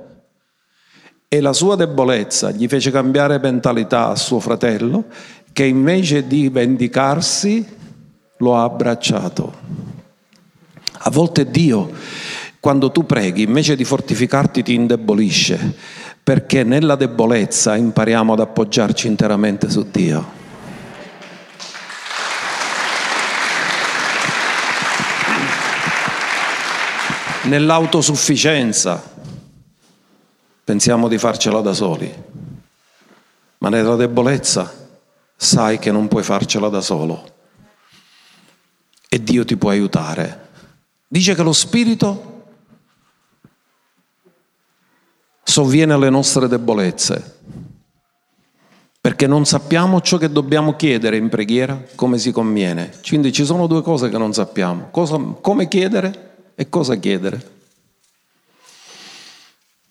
[1.30, 5.06] E la sua debolezza gli fece cambiare mentalità a suo fratello,
[5.54, 7.66] che invece di vendicarsi
[8.38, 9.54] lo ha abbracciato.
[11.00, 11.90] A volte Dio,
[12.60, 19.70] quando tu preghi, invece di fortificarti, ti indebolisce perché nella debolezza impariamo ad appoggiarci interamente
[19.70, 20.30] su Dio.
[27.44, 29.02] Nell'autosufficienza
[30.66, 32.13] pensiamo di farcela da soli,
[33.60, 34.70] ma nella debolezza
[35.34, 37.36] sai che non puoi farcela da solo
[39.08, 40.50] e Dio ti può aiutare.
[41.08, 42.37] Dice che lo Spirito
[45.58, 47.39] sovviene alle nostre debolezze,
[49.02, 52.91] perché non sappiamo ciò che dobbiamo chiedere in preghiera come si conviene.
[53.03, 57.55] Quindi ci sono due cose che non sappiamo, cosa, come chiedere e cosa chiedere.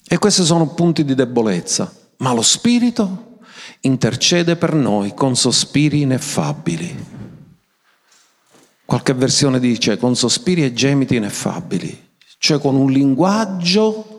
[0.06, 3.38] E questi sono punti di debolezza, ma lo Spirito
[3.80, 7.06] intercede per noi con sospiri ineffabili.
[8.84, 14.14] Qualche versione dice con sospiri e gemiti ineffabili, cioè con un linguaggio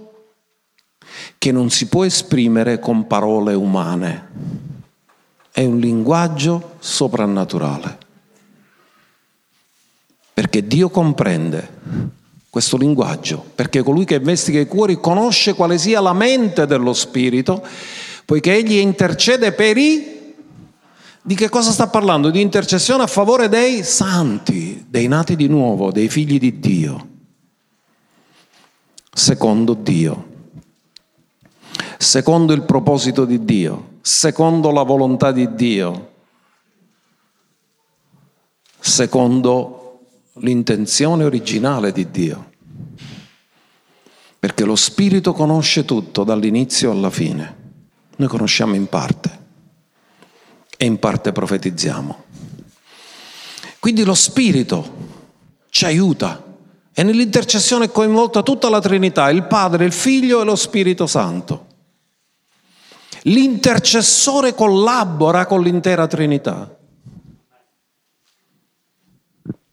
[1.38, 4.28] che non si può esprimere con parole umane.
[5.52, 7.98] È un linguaggio soprannaturale.
[10.34, 11.76] Perché Dio comprende
[12.50, 17.64] questo linguaggio, perché colui che investiga i cuori conosce quale sia la mente dello Spirito,
[18.26, 20.16] poiché egli intercede per i...
[21.22, 22.30] Di che cosa sta parlando?
[22.30, 27.08] Di intercessione a favore dei santi, dei nati di nuovo, dei figli di Dio,
[29.14, 30.26] secondo Dio,
[31.98, 36.12] secondo il proposito di Dio, secondo la volontà di Dio,
[38.80, 40.00] secondo
[40.36, 42.52] l'intenzione originale di Dio.
[44.40, 47.56] Perché lo Spirito conosce tutto dall'inizio alla fine.
[48.18, 49.46] Noi conosciamo in parte
[50.78, 52.24] e in parte profetizziamo.
[53.80, 54.96] Quindi lo Spirito
[55.70, 56.44] ci aiuta
[56.94, 61.67] e nell'intercessione è coinvolta tutta la Trinità, il Padre, il Figlio e lo Spirito Santo.
[63.28, 66.78] L'intercessore collabora con l'intera Trinità.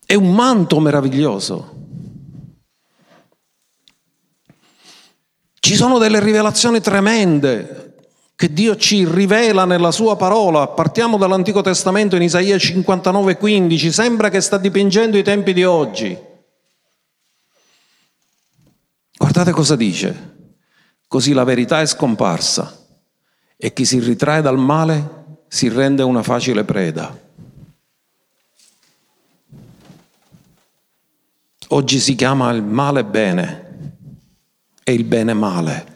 [0.04, 1.72] È un manto meraviglioso.
[5.60, 7.94] Ci sono delle rivelazioni tremende
[8.34, 10.66] che Dio ci rivela nella sua parola.
[10.66, 16.18] Partiamo dall'Antico Testamento in Isaia 59:15, sembra che sta dipingendo i tempi di oggi.
[19.16, 20.32] Guardate cosa dice.
[21.06, 22.82] Così la verità è scomparsa
[23.56, 27.22] e chi si ritrae dal male si rende una facile preda.
[31.68, 33.96] Oggi si chiama il male bene
[34.84, 35.92] e il bene male.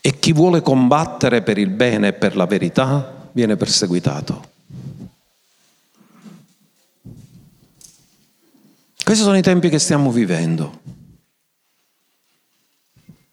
[0.00, 4.48] E chi vuole combattere per il bene e per la verità viene perseguitato.
[9.02, 10.80] Questi sono i tempi che stiamo vivendo.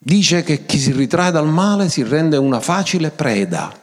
[0.08, 3.78] Dice che chi si ritrae dal male si rende una facile preda.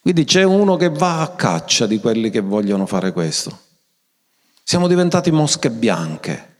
[0.00, 3.56] Quindi c'è uno che va a caccia di quelli che vogliono fare questo.
[4.64, 6.56] Siamo diventati mosche bianche.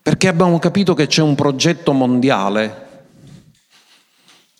[0.00, 3.06] Perché abbiamo capito che c'è un progetto mondiale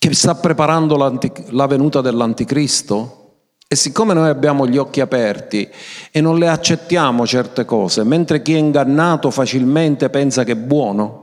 [0.01, 3.37] che sta preparando la venuta dell'anticristo
[3.69, 5.71] e siccome noi abbiamo gli occhi aperti
[6.11, 11.22] e non le accettiamo certe cose, mentre chi è ingannato facilmente pensa che è buono,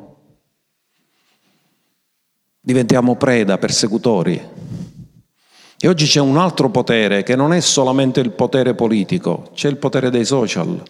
[2.60, 4.42] diventiamo preda, persecutori.
[5.82, 9.78] E oggi c'è un altro potere che non è solamente il potere politico, c'è il
[9.78, 10.84] potere dei social.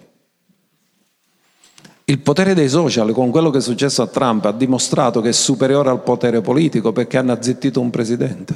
[2.06, 5.32] Il potere dei social, con quello che è successo a Trump, ha dimostrato che è
[5.32, 8.56] superiore al potere politico perché hanno azzittito un presidente.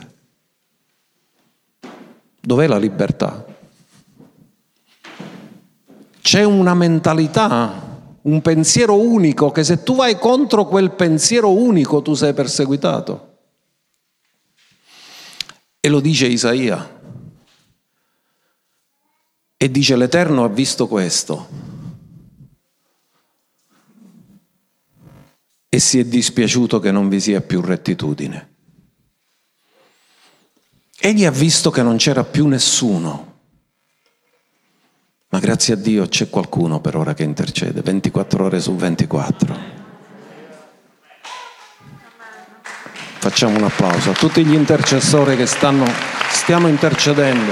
[2.42, 3.46] Dov'è la libertà?
[6.20, 7.83] C'è una mentalità,
[8.24, 13.38] un pensiero unico che se tu vai contro quel pensiero unico tu sei perseguitato.
[15.80, 17.02] E lo dice Isaia.
[19.58, 21.72] E dice l'Eterno ha visto questo
[25.74, 28.52] e si è dispiaciuto che non vi sia più rettitudine.
[31.00, 33.33] Egli ha visto che non c'era più nessuno,
[35.34, 39.58] ma grazie a Dio c'è qualcuno per ora che intercede, 24 ore su 24.
[43.18, 45.86] Facciamo un applauso a tutti gli intercessori che stanno,
[46.30, 47.52] stiamo intercedendo.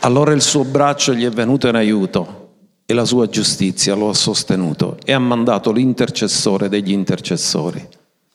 [0.00, 2.54] Allora il suo braccio gli è venuto in aiuto
[2.86, 7.86] e la sua giustizia lo ha sostenuto e ha mandato l'intercessore degli intercessori,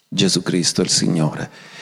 [0.08, 1.77] Gesù Cristo il Signore.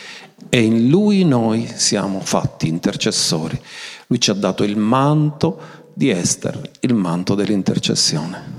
[0.49, 3.59] E in Lui noi siamo fatti intercessori.
[4.07, 8.53] Lui ci ha dato il manto di Esther, il manto dell'intercessione.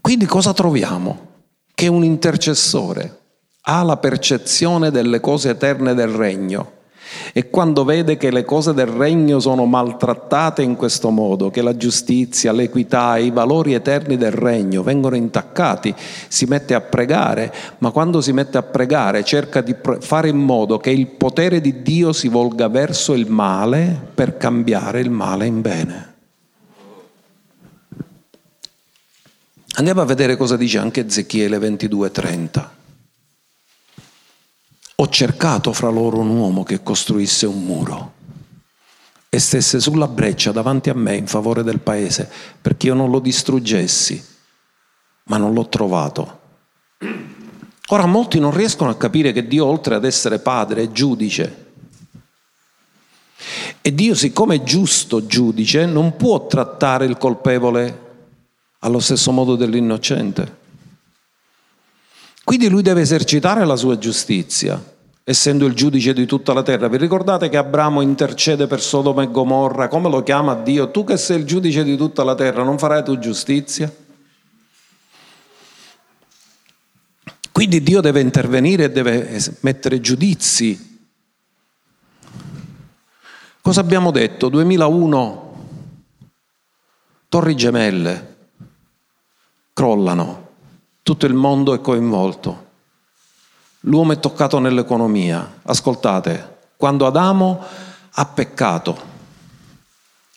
[0.00, 1.24] Quindi cosa troviamo?
[1.74, 3.20] Che un intercessore
[3.62, 6.75] ha la percezione delle cose eterne del regno
[7.32, 11.76] e quando vede che le cose del regno sono maltrattate in questo modo, che la
[11.76, 15.94] giustizia, l'equità, i valori eterni del regno vengono intaccati,
[16.28, 20.78] si mette a pregare, ma quando si mette a pregare cerca di fare in modo
[20.78, 25.60] che il potere di Dio si volga verso il male per cambiare il male in
[25.60, 26.14] bene.
[29.78, 32.70] Andiamo a vedere cosa dice anche Ezechiele 22:30.
[34.98, 38.12] Ho cercato fra loro un uomo che costruisse un muro
[39.28, 42.30] e stesse sulla breccia davanti a me in favore del paese
[42.62, 44.24] perché io non lo distruggessi,
[45.24, 46.40] ma non l'ho trovato.
[47.88, 51.64] Ora molti non riescono a capire che Dio oltre ad essere padre è giudice.
[53.82, 58.04] E Dio siccome è giusto giudice non può trattare il colpevole
[58.78, 60.64] allo stesso modo dell'innocente.
[62.46, 64.80] Quindi lui deve esercitare la sua giustizia,
[65.24, 66.86] essendo il giudice di tutta la terra.
[66.86, 69.88] Vi ricordate che Abramo intercede per Sodoma e Gomorra?
[69.88, 70.92] Come lo chiama Dio?
[70.92, 73.92] Tu che sei il giudice di tutta la terra, non farai tu giustizia?
[77.50, 81.00] Quindi Dio deve intervenire e deve mettere giudizi.
[83.60, 84.48] Cosa abbiamo detto?
[84.48, 85.68] 2001,
[87.28, 88.36] torri gemelle,
[89.72, 90.45] crollano
[91.06, 92.64] tutto il mondo è coinvolto.
[93.82, 95.60] L'uomo è toccato nell'economia.
[95.62, 97.62] Ascoltate, quando Adamo
[98.10, 98.98] ha peccato,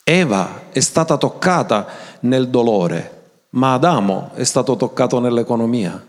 [0.04, 1.88] Eva è stata toccata
[2.20, 6.06] nel dolore, ma Adamo è stato toccato nell'economia.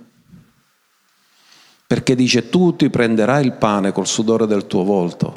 [1.86, 5.34] Perché dice tu ti prenderai il pane col sudore del tuo volto.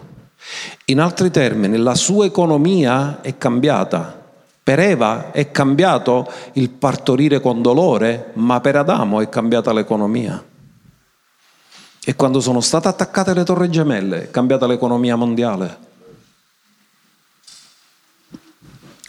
[0.88, 4.23] In altri termini, la sua economia è cambiata
[4.64, 10.42] per Eva è cambiato il partorire con dolore, ma per Adamo è cambiata l'economia.
[12.06, 15.78] E quando sono state attaccate le torri gemelle è cambiata l'economia mondiale.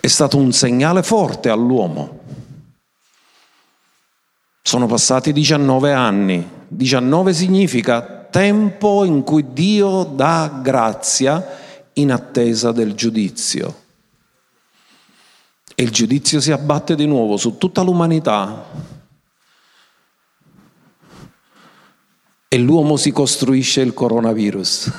[0.00, 2.20] È stato un segnale forte all'uomo.
[4.60, 6.50] Sono passati 19 anni.
[6.66, 11.46] 19 significa tempo in cui Dio dà grazia
[11.92, 13.82] in attesa del giudizio.
[15.74, 18.64] E il giudizio si abbatte di nuovo su tutta l'umanità.
[22.48, 24.92] E l'uomo si costruisce il coronavirus.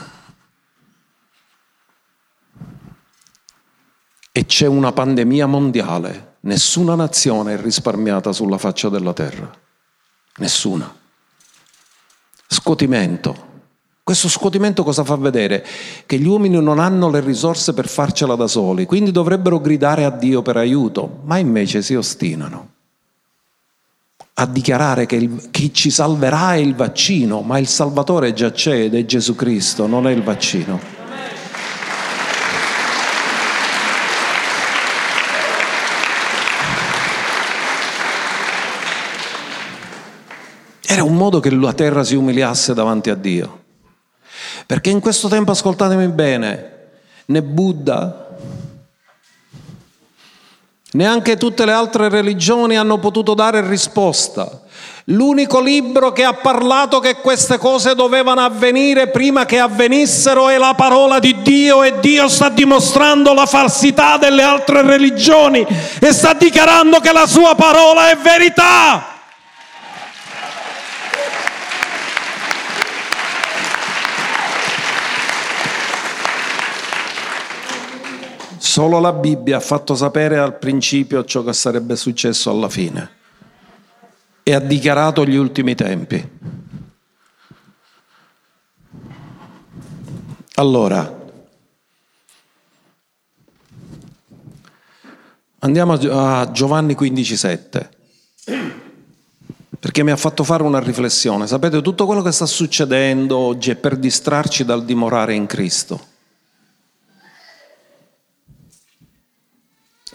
[4.31, 6.35] E c'è una pandemia mondiale.
[6.41, 9.49] Nessuna nazione è risparmiata sulla faccia della terra.
[10.37, 10.93] Nessuna.
[12.47, 13.54] Scotimento.
[14.05, 15.65] Questo scuotimento cosa fa vedere?
[16.05, 20.11] Che gli uomini non hanno le risorse per farcela da soli, quindi dovrebbero gridare a
[20.11, 22.73] Dio per aiuto, ma invece si ostinano
[24.35, 28.81] a dichiarare che il, chi ci salverà è il vaccino, ma il Salvatore già c'è
[28.81, 30.79] ed è Gesù Cristo, non è il vaccino.
[40.85, 43.63] Era un modo che la terra si umiliasse davanti a Dio.
[44.65, 46.71] Perché in questo tempo, ascoltatemi bene,
[47.25, 48.27] né Buddha,
[50.91, 54.61] neanche tutte le altre religioni hanno potuto dare risposta.
[55.09, 60.73] L'unico libro che ha parlato che queste cose dovevano avvenire prima che avvenissero è la
[60.75, 65.63] parola di Dio e Dio sta dimostrando la falsità delle altre religioni
[65.99, 69.14] e sta dichiarando che la sua parola è verità.
[78.75, 83.09] Solo la Bibbia ha fatto sapere al principio ciò che sarebbe successo alla fine
[84.43, 86.29] e ha dichiarato gli ultimi tempi.
[90.55, 91.25] Allora,
[95.59, 97.89] andiamo a Giovanni 15,7
[99.79, 101.47] perché mi ha fatto fare una riflessione.
[101.47, 106.14] Sapete, tutto quello che sta succedendo oggi è per distrarci dal dimorare in Cristo.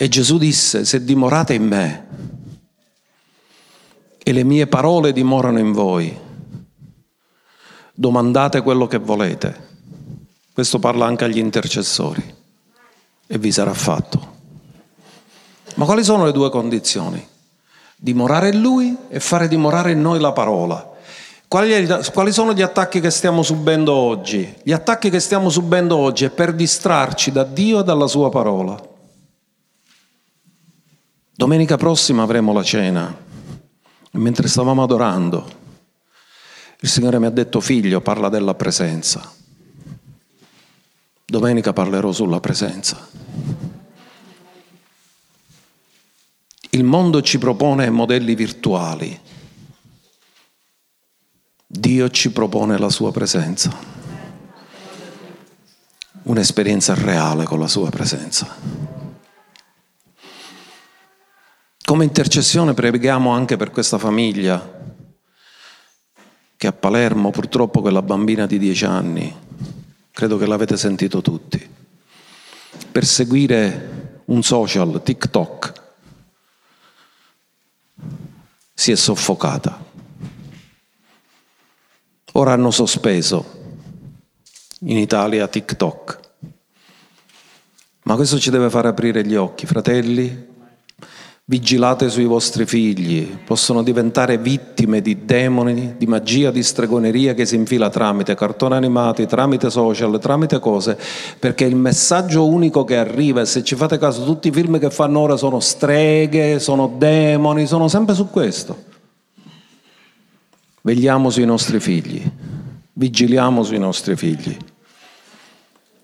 [0.03, 2.07] E Gesù disse, se dimorate in me
[4.17, 6.19] e le mie parole dimorano in voi,
[7.93, 9.69] domandate quello che volete.
[10.55, 12.35] Questo parla anche agli intercessori
[13.27, 14.37] e vi sarà fatto.
[15.75, 17.23] Ma quali sono le due condizioni?
[17.95, 20.93] Dimorare in Lui e fare dimorare in noi la parola.
[21.47, 24.51] Quali, sono gli attacchi che stiamo subendo oggi?
[24.63, 28.89] Gli attacchi che stiamo subendo oggi è per distrarci da Dio e dalla Sua parola.
[31.41, 33.17] Domenica prossima avremo la cena
[34.13, 35.51] e mentre stavamo adorando,
[36.81, 39.33] il Signore mi ha detto figlio parla della presenza.
[41.25, 43.09] Domenica parlerò sulla presenza.
[46.69, 49.19] Il mondo ci propone modelli virtuali.
[51.67, 53.75] Dio ci propone la sua presenza.
[56.25, 59.00] Un'esperienza reale con la sua presenza.
[61.91, 64.81] Come intercessione preghiamo anche per questa famiglia
[66.57, 69.35] che a Palermo purtroppo quella bambina di dieci anni,
[70.13, 71.69] credo che l'avete sentito tutti,
[72.93, 75.73] per seguire un social, TikTok,
[78.73, 79.85] si è soffocata.
[82.35, 83.81] Ora hanno sospeso
[84.83, 86.21] in Italia TikTok.
[88.05, 90.50] Ma questo ci deve fare aprire gli occhi, fratelli,
[91.51, 97.57] Vigilate sui vostri figli, possono diventare vittime di demoni, di magia, di stregoneria che si
[97.57, 100.97] infila tramite cartoni animati, tramite social, tramite cose,
[101.41, 104.91] perché il messaggio unico che arriva, e se ci fate caso tutti i film che
[104.91, 108.85] fanno ora sono streghe, sono demoni, sono sempre su questo.
[110.83, 112.23] Vegliamo sui nostri figli,
[112.93, 114.57] vigiliamo sui nostri figli.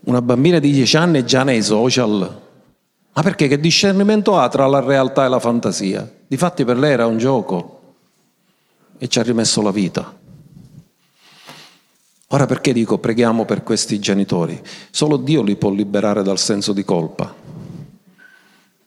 [0.07, 2.45] Una bambina di 10 anni è già nei social,
[3.16, 6.06] ma perché che discernimento ha tra la realtà e la fantasia?
[6.26, 7.94] Difatti per lei era un gioco
[8.98, 10.14] e ci ha rimesso la vita.
[12.28, 14.60] Ora perché dico preghiamo per questi genitori?
[14.90, 17.34] Solo Dio li può liberare dal senso di colpa,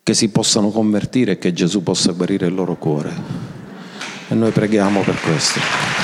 [0.04, 3.12] che si possano convertire e che Gesù possa guarire il loro cuore.
[4.28, 5.99] E noi preghiamo per questo.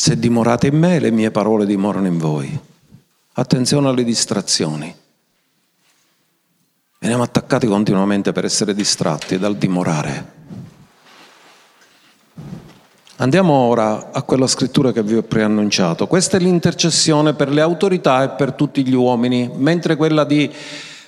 [0.00, 2.58] Se dimorate in me, le mie parole dimorano in voi.
[3.34, 4.96] Attenzione alle distrazioni.
[7.00, 10.32] Veniamo attaccati continuamente per essere distratti dal dimorare.
[13.16, 16.06] Andiamo ora a quella scrittura che vi ho preannunciato.
[16.06, 20.50] Questa è l'intercessione per le autorità e per tutti gli uomini, mentre quella di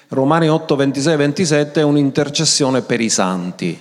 [0.08, 3.80] Romani 8, 26 27 è un'intercessione per i santi.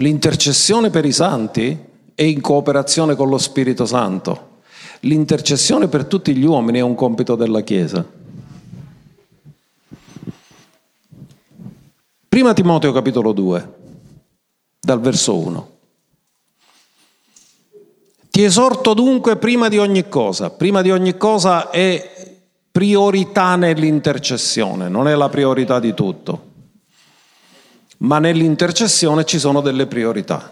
[0.00, 1.76] L'intercessione per i santi
[2.14, 4.60] è in cooperazione con lo Spirito Santo.
[5.00, 8.06] L'intercessione per tutti gli uomini è un compito della Chiesa.
[12.28, 13.74] Prima Timoteo capitolo 2,
[14.78, 15.70] dal verso 1.
[18.30, 22.36] Ti esorto dunque prima di ogni cosa, prima di ogni cosa è
[22.70, 26.47] priorità nell'intercessione, non è la priorità di tutto
[27.98, 30.50] ma nell'intercessione ci sono delle priorità.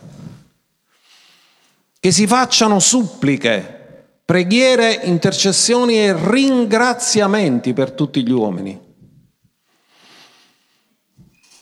[1.99, 8.85] Che si facciano suppliche, preghiere, intercessioni e ringraziamenti per tutti gli uomini.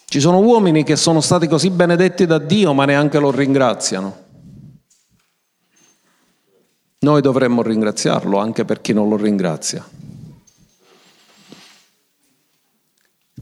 [0.06, 4.22] Ci sono uomini che sono stati così benedetti da Dio ma neanche lo ringraziano.
[7.00, 9.84] Noi dovremmo ringraziarlo anche per chi non lo ringrazia.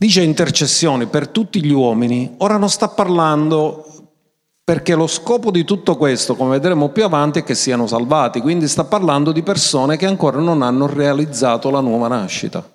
[0.02, 3.84] Dice intercessioni per tutti gli uomini, ora non sta parlando
[4.64, 8.66] perché lo scopo di tutto questo, come vedremo più avanti, è che siano salvati, quindi
[8.66, 12.68] sta parlando di persone che ancora non hanno realizzato la nuova nascita.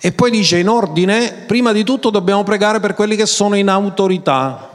[0.00, 3.68] E poi dice in ordine, prima di tutto dobbiamo pregare per quelli che sono in
[3.68, 4.70] autorità,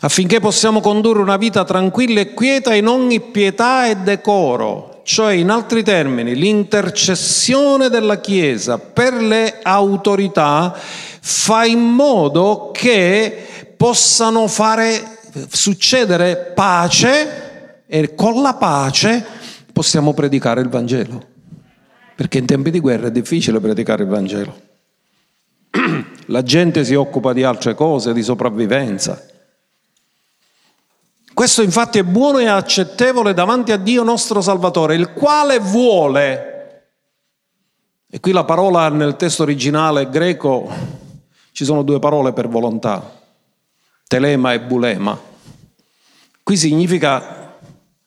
[0.00, 5.50] affinché possiamo condurre una vita tranquilla e quieta in ogni pietà e decoro, cioè in
[5.50, 16.52] altri termini l'intercessione della Chiesa per le autorità fa in modo che possano fare succedere
[16.54, 19.24] pace e con la pace
[19.72, 21.32] possiamo predicare il Vangelo.
[22.16, 24.60] Perché in tempi di guerra è difficile predicare il Vangelo.
[26.26, 29.26] La gente si occupa di altre cose, di sopravvivenza.
[31.34, 36.84] Questo infatti è buono e accettevole davanti a Dio nostro Salvatore, il quale vuole,
[38.08, 40.70] e qui la parola nel testo originale greco,
[41.50, 43.20] ci sono due parole per volontà,
[44.06, 45.18] telema e bulema.
[46.40, 47.56] Qui significa,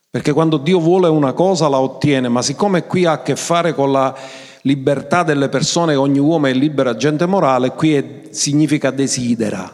[0.10, 3.76] perché quando Dio vuole una cosa la ottiene, ma siccome qui ha a che fare
[3.76, 4.16] con la
[4.62, 9.70] libertà delle persone, ogni uomo è libero agente morale, qui è, significa desidera.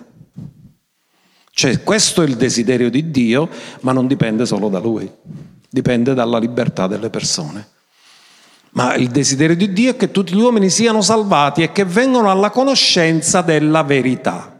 [1.56, 3.47] Cioè questo è il desiderio di Dio,
[3.82, 5.10] ma non dipende solo da Lui,
[5.70, 7.68] dipende dalla libertà delle persone.
[8.72, 12.32] Ma il desiderio di Dio è che tutti gli uomini siano salvati e che vengano
[12.32, 14.53] alla conoscenza della verità.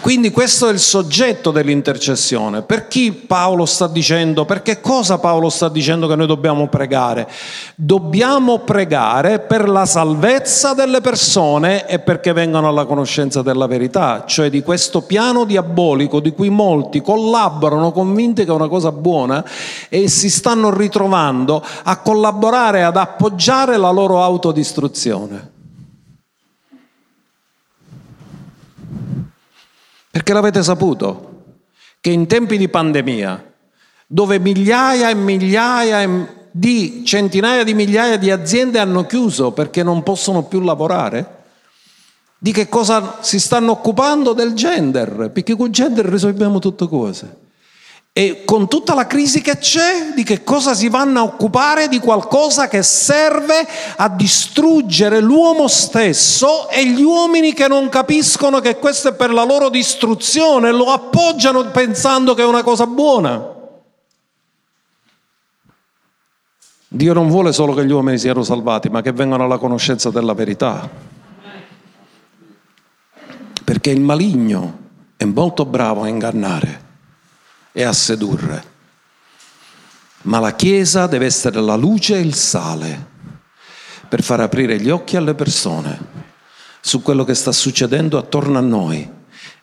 [0.00, 2.62] Quindi questo è il soggetto dell'intercessione.
[2.62, 7.28] Per chi Paolo sta dicendo, per che cosa Paolo sta dicendo che noi dobbiamo pregare?
[7.74, 14.48] Dobbiamo pregare per la salvezza delle persone e perché vengano alla conoscenza della verità, cioè
[14.48, 19.44] di questo piano diabolico di cui molti collaborano convinti che è una cosa buona
[19.90, 25.58] e si stanno ritrovando a collaborare, ad appoggiare la loro autodistruzione.
[30.10, 31.28] Perché l'avete saputo
[32.00, 33.52] che in tempi di pandemia,
[34.06, 40.42] dove migliaia e migliaia di centinaia di migliaia di aziende hanno chiuso perché non possono
[40.44, 41.38] più lavorare,
[42.38, 47.36] di che cosa si stanno occupando del gender, perché con gender risolviamo tutte cose.
[48.12, 51.86] E con tutta la crisi che c'è, di che cosa si vanno a occupare?
[51.86, 58.78] Di qualcosa che serve a distruggere l'uomo stesso e gli uomini che non capiscono che
[58.78, 63.58] questo è per la loro distruzione, lo appoggiano pensando che è una cosa buona.
[66.88, 70.34] Dio non vuole solo che gli uomini siano salvati, ma che vengano alla conoscenza della
[70.34, 70.90] verità.
[73.62, 74.78] Perché il maligno
[75.16, 76.88] è molto bravo a ingannare
[77.72, 78.78] e a sedurre.
[80.22, 83.08] Ma la Chiesa deve essere la luce e il sale
[84.08, 86.28] per far aprire gli occhi alle persone
[86.80, 89.18] su quello che sta succedendo attorno a noi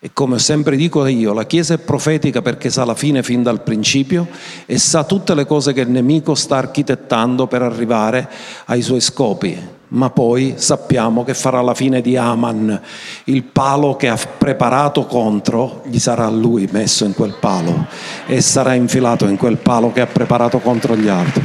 [0.07, 3.61] e come sempre dico io, la Chiesa è profetica perché sa la fine fin dal
[3.61, 4.29] principio
[4.65, 8.29] e sa tutte le cose che il nemico sta architettando per arrivare
[8.67, 9.75] ai suoi scopi.
[9.89, 12.79] Ma poi sappiamo che farà la fine di Aman,
[13.25, 17.87] il palo che ha preparato contro, gli sarà lui messo in quel palo
[18.27, 21.43] e sarà infilato in quel palo che ha preparato contro gli altri.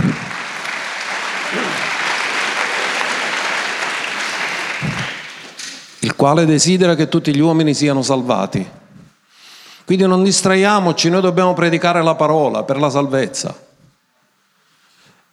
[6.03, 8.69] Il quale desidera che tutti gli uomini siano salvati.
[9.85, 13.57] Quindi non distraiamoci, noi dobbiamo predicare la parola per la salvezza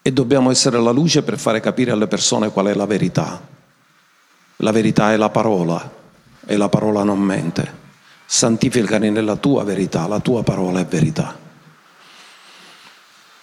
[0.02, 3.42] e dobbiamo essere la luce per fare capire alle persone qual è la verità.
[4.58, 5.92] La verità è la parola
[6.46, 7.78] e la parola non mente.
[8.26, 11.36] Santificali nella tua verità, la tua parola è verità.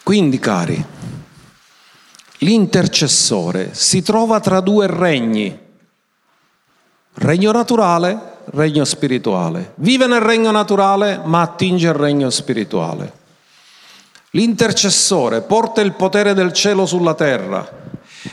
[0.05, 0.85] Quindi, cari,
[2.39, 5.65] l'intercessore si trova tra due regni
[7.19, 8.19] Regno naturale,
[8.53, 9.73] regno spirituale.
[9.77, 13.13] Vive nel regno naturale, ma attinge il regno spirituale.
[14.31, 17.67] L'intercessore porta il potere del cielo sulla terra.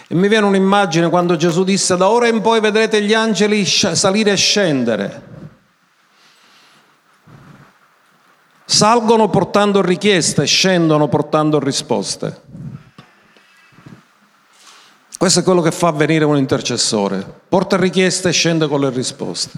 [0.08, 4.32] E mi viene un'immagine quando Gesù disse, da ora in poi vedrete gli angeli salire
[4.32, 5.22] e scendere.
[8.66, 12.42] Salgono portando richieste, scendono portando risposte.
[15.24, 17.26] Questo è quello che fa venire un intercessore.
[17.48, 19.58] Porta richieste e scende con le risposte.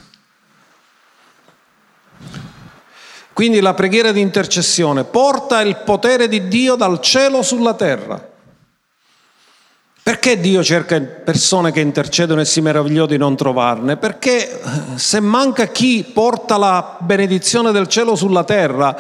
[3.34, 8.24] Quindi la preghiera di intercessione porta il potere di Dio dal cielo sulla terra.
[10.04, 13.98] Perché Dio cerca persone che intercedono e si meravigliò di non trovarne?
[13.98, 18.96] Perché eh, se manca chi porta la benedizione del cielo sulla terra,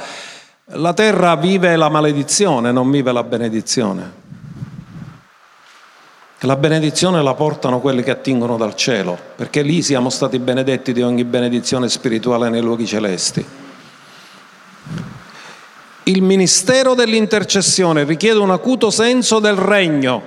[0.69, 4.24] la terra vive la maledizione, non vive la benedizione.
[6.45, 11.01] La benedizione la portano quelli che attingono dal cielo, perché lì siamo stati benedetti di
[11.01, 13.43] ogni benedizione spirituale nei luoghi celesti.
[16.03, 20.21] Il ministero dell'intercessione richiede un acuto senso del regno.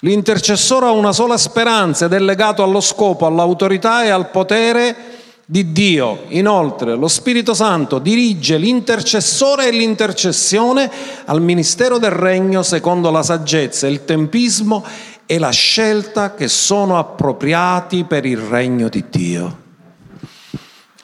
[0.00, 5.15] L'intercessore ha una sola speranza ed è legato allo scopo, all'autorità e al potere
[5.48, 6.24] di Dio.
[6.28, 10.90] Inoltre lo Spirito Santo dirige l'intercessore e l'intercessione
[11.24, 14.84] al ministero del regno secondo la saggezza, il tempismo
[15.24, 19.64] e la scelta che sono appropriati per il regno di Dio.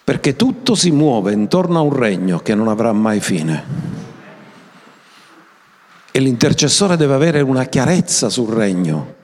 [0.05, 3.91] Perché tutto si muove intorno a un regno che non avrà mai fine.
[6.11, 9.15] E l'intercessore deve avere una chiarezza sul regno,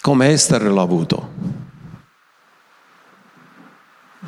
[0.00, 1.37] come Esther l'ha avuto.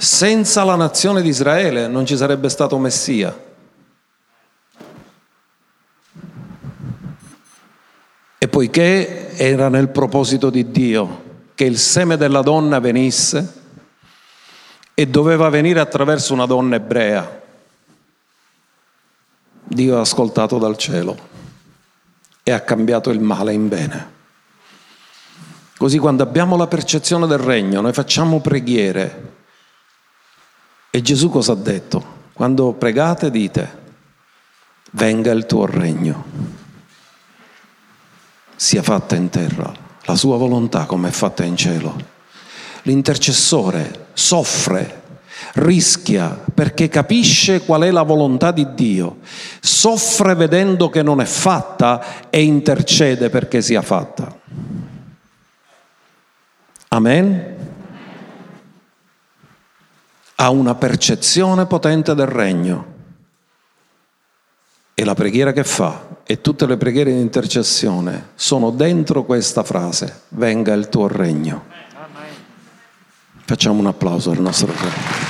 [0.01, 3.39] Senza la nazione di Israele non ci sarebbe stato Messia.
[8.39, 13.61] E poiché era nel proposito di Dio che il seme della donna venisse
[14.95, 17.43] e doveva venire attraverso una donna ebrea,
[19.65, 21.19] Dio ha ascoltato dal cielo
[22.43, 24.13] e ha cambiato il male in bene.
[25.77, 29.30] Così quando abbiamo la percezione del regno, noi facciamo preghiere
[30.91, 32.19] e Gesù cosa ha detto?
[32.33, 33.79] Quando pregate dite,
[34.93, 36.25] venga il tuo regno,
[38.57, 39.73] sia fatta in terra
[40.05, 41.95] la sua volontà come è fatta in cielo.
[42.83, 45.03] L'intercessore soffre,
[45.55, 49.19] rischia perché capisce qual è la volontà di Dio,
[49.61, 54.37] soffre vedendo che non è fatta e intercede perché sia fatta.
[56.89, 57.60] Amen
[60.43, 62.99] ha una percezione potente del regno.
[64.95, 70.23] E la preghiera che fa e tutte le preghiere di intercessione sono dentro questa frase,
[70.29, 71.65] venga il tuo regno.
[73.45, 75.30] Facciamo un applauso al nostro Re.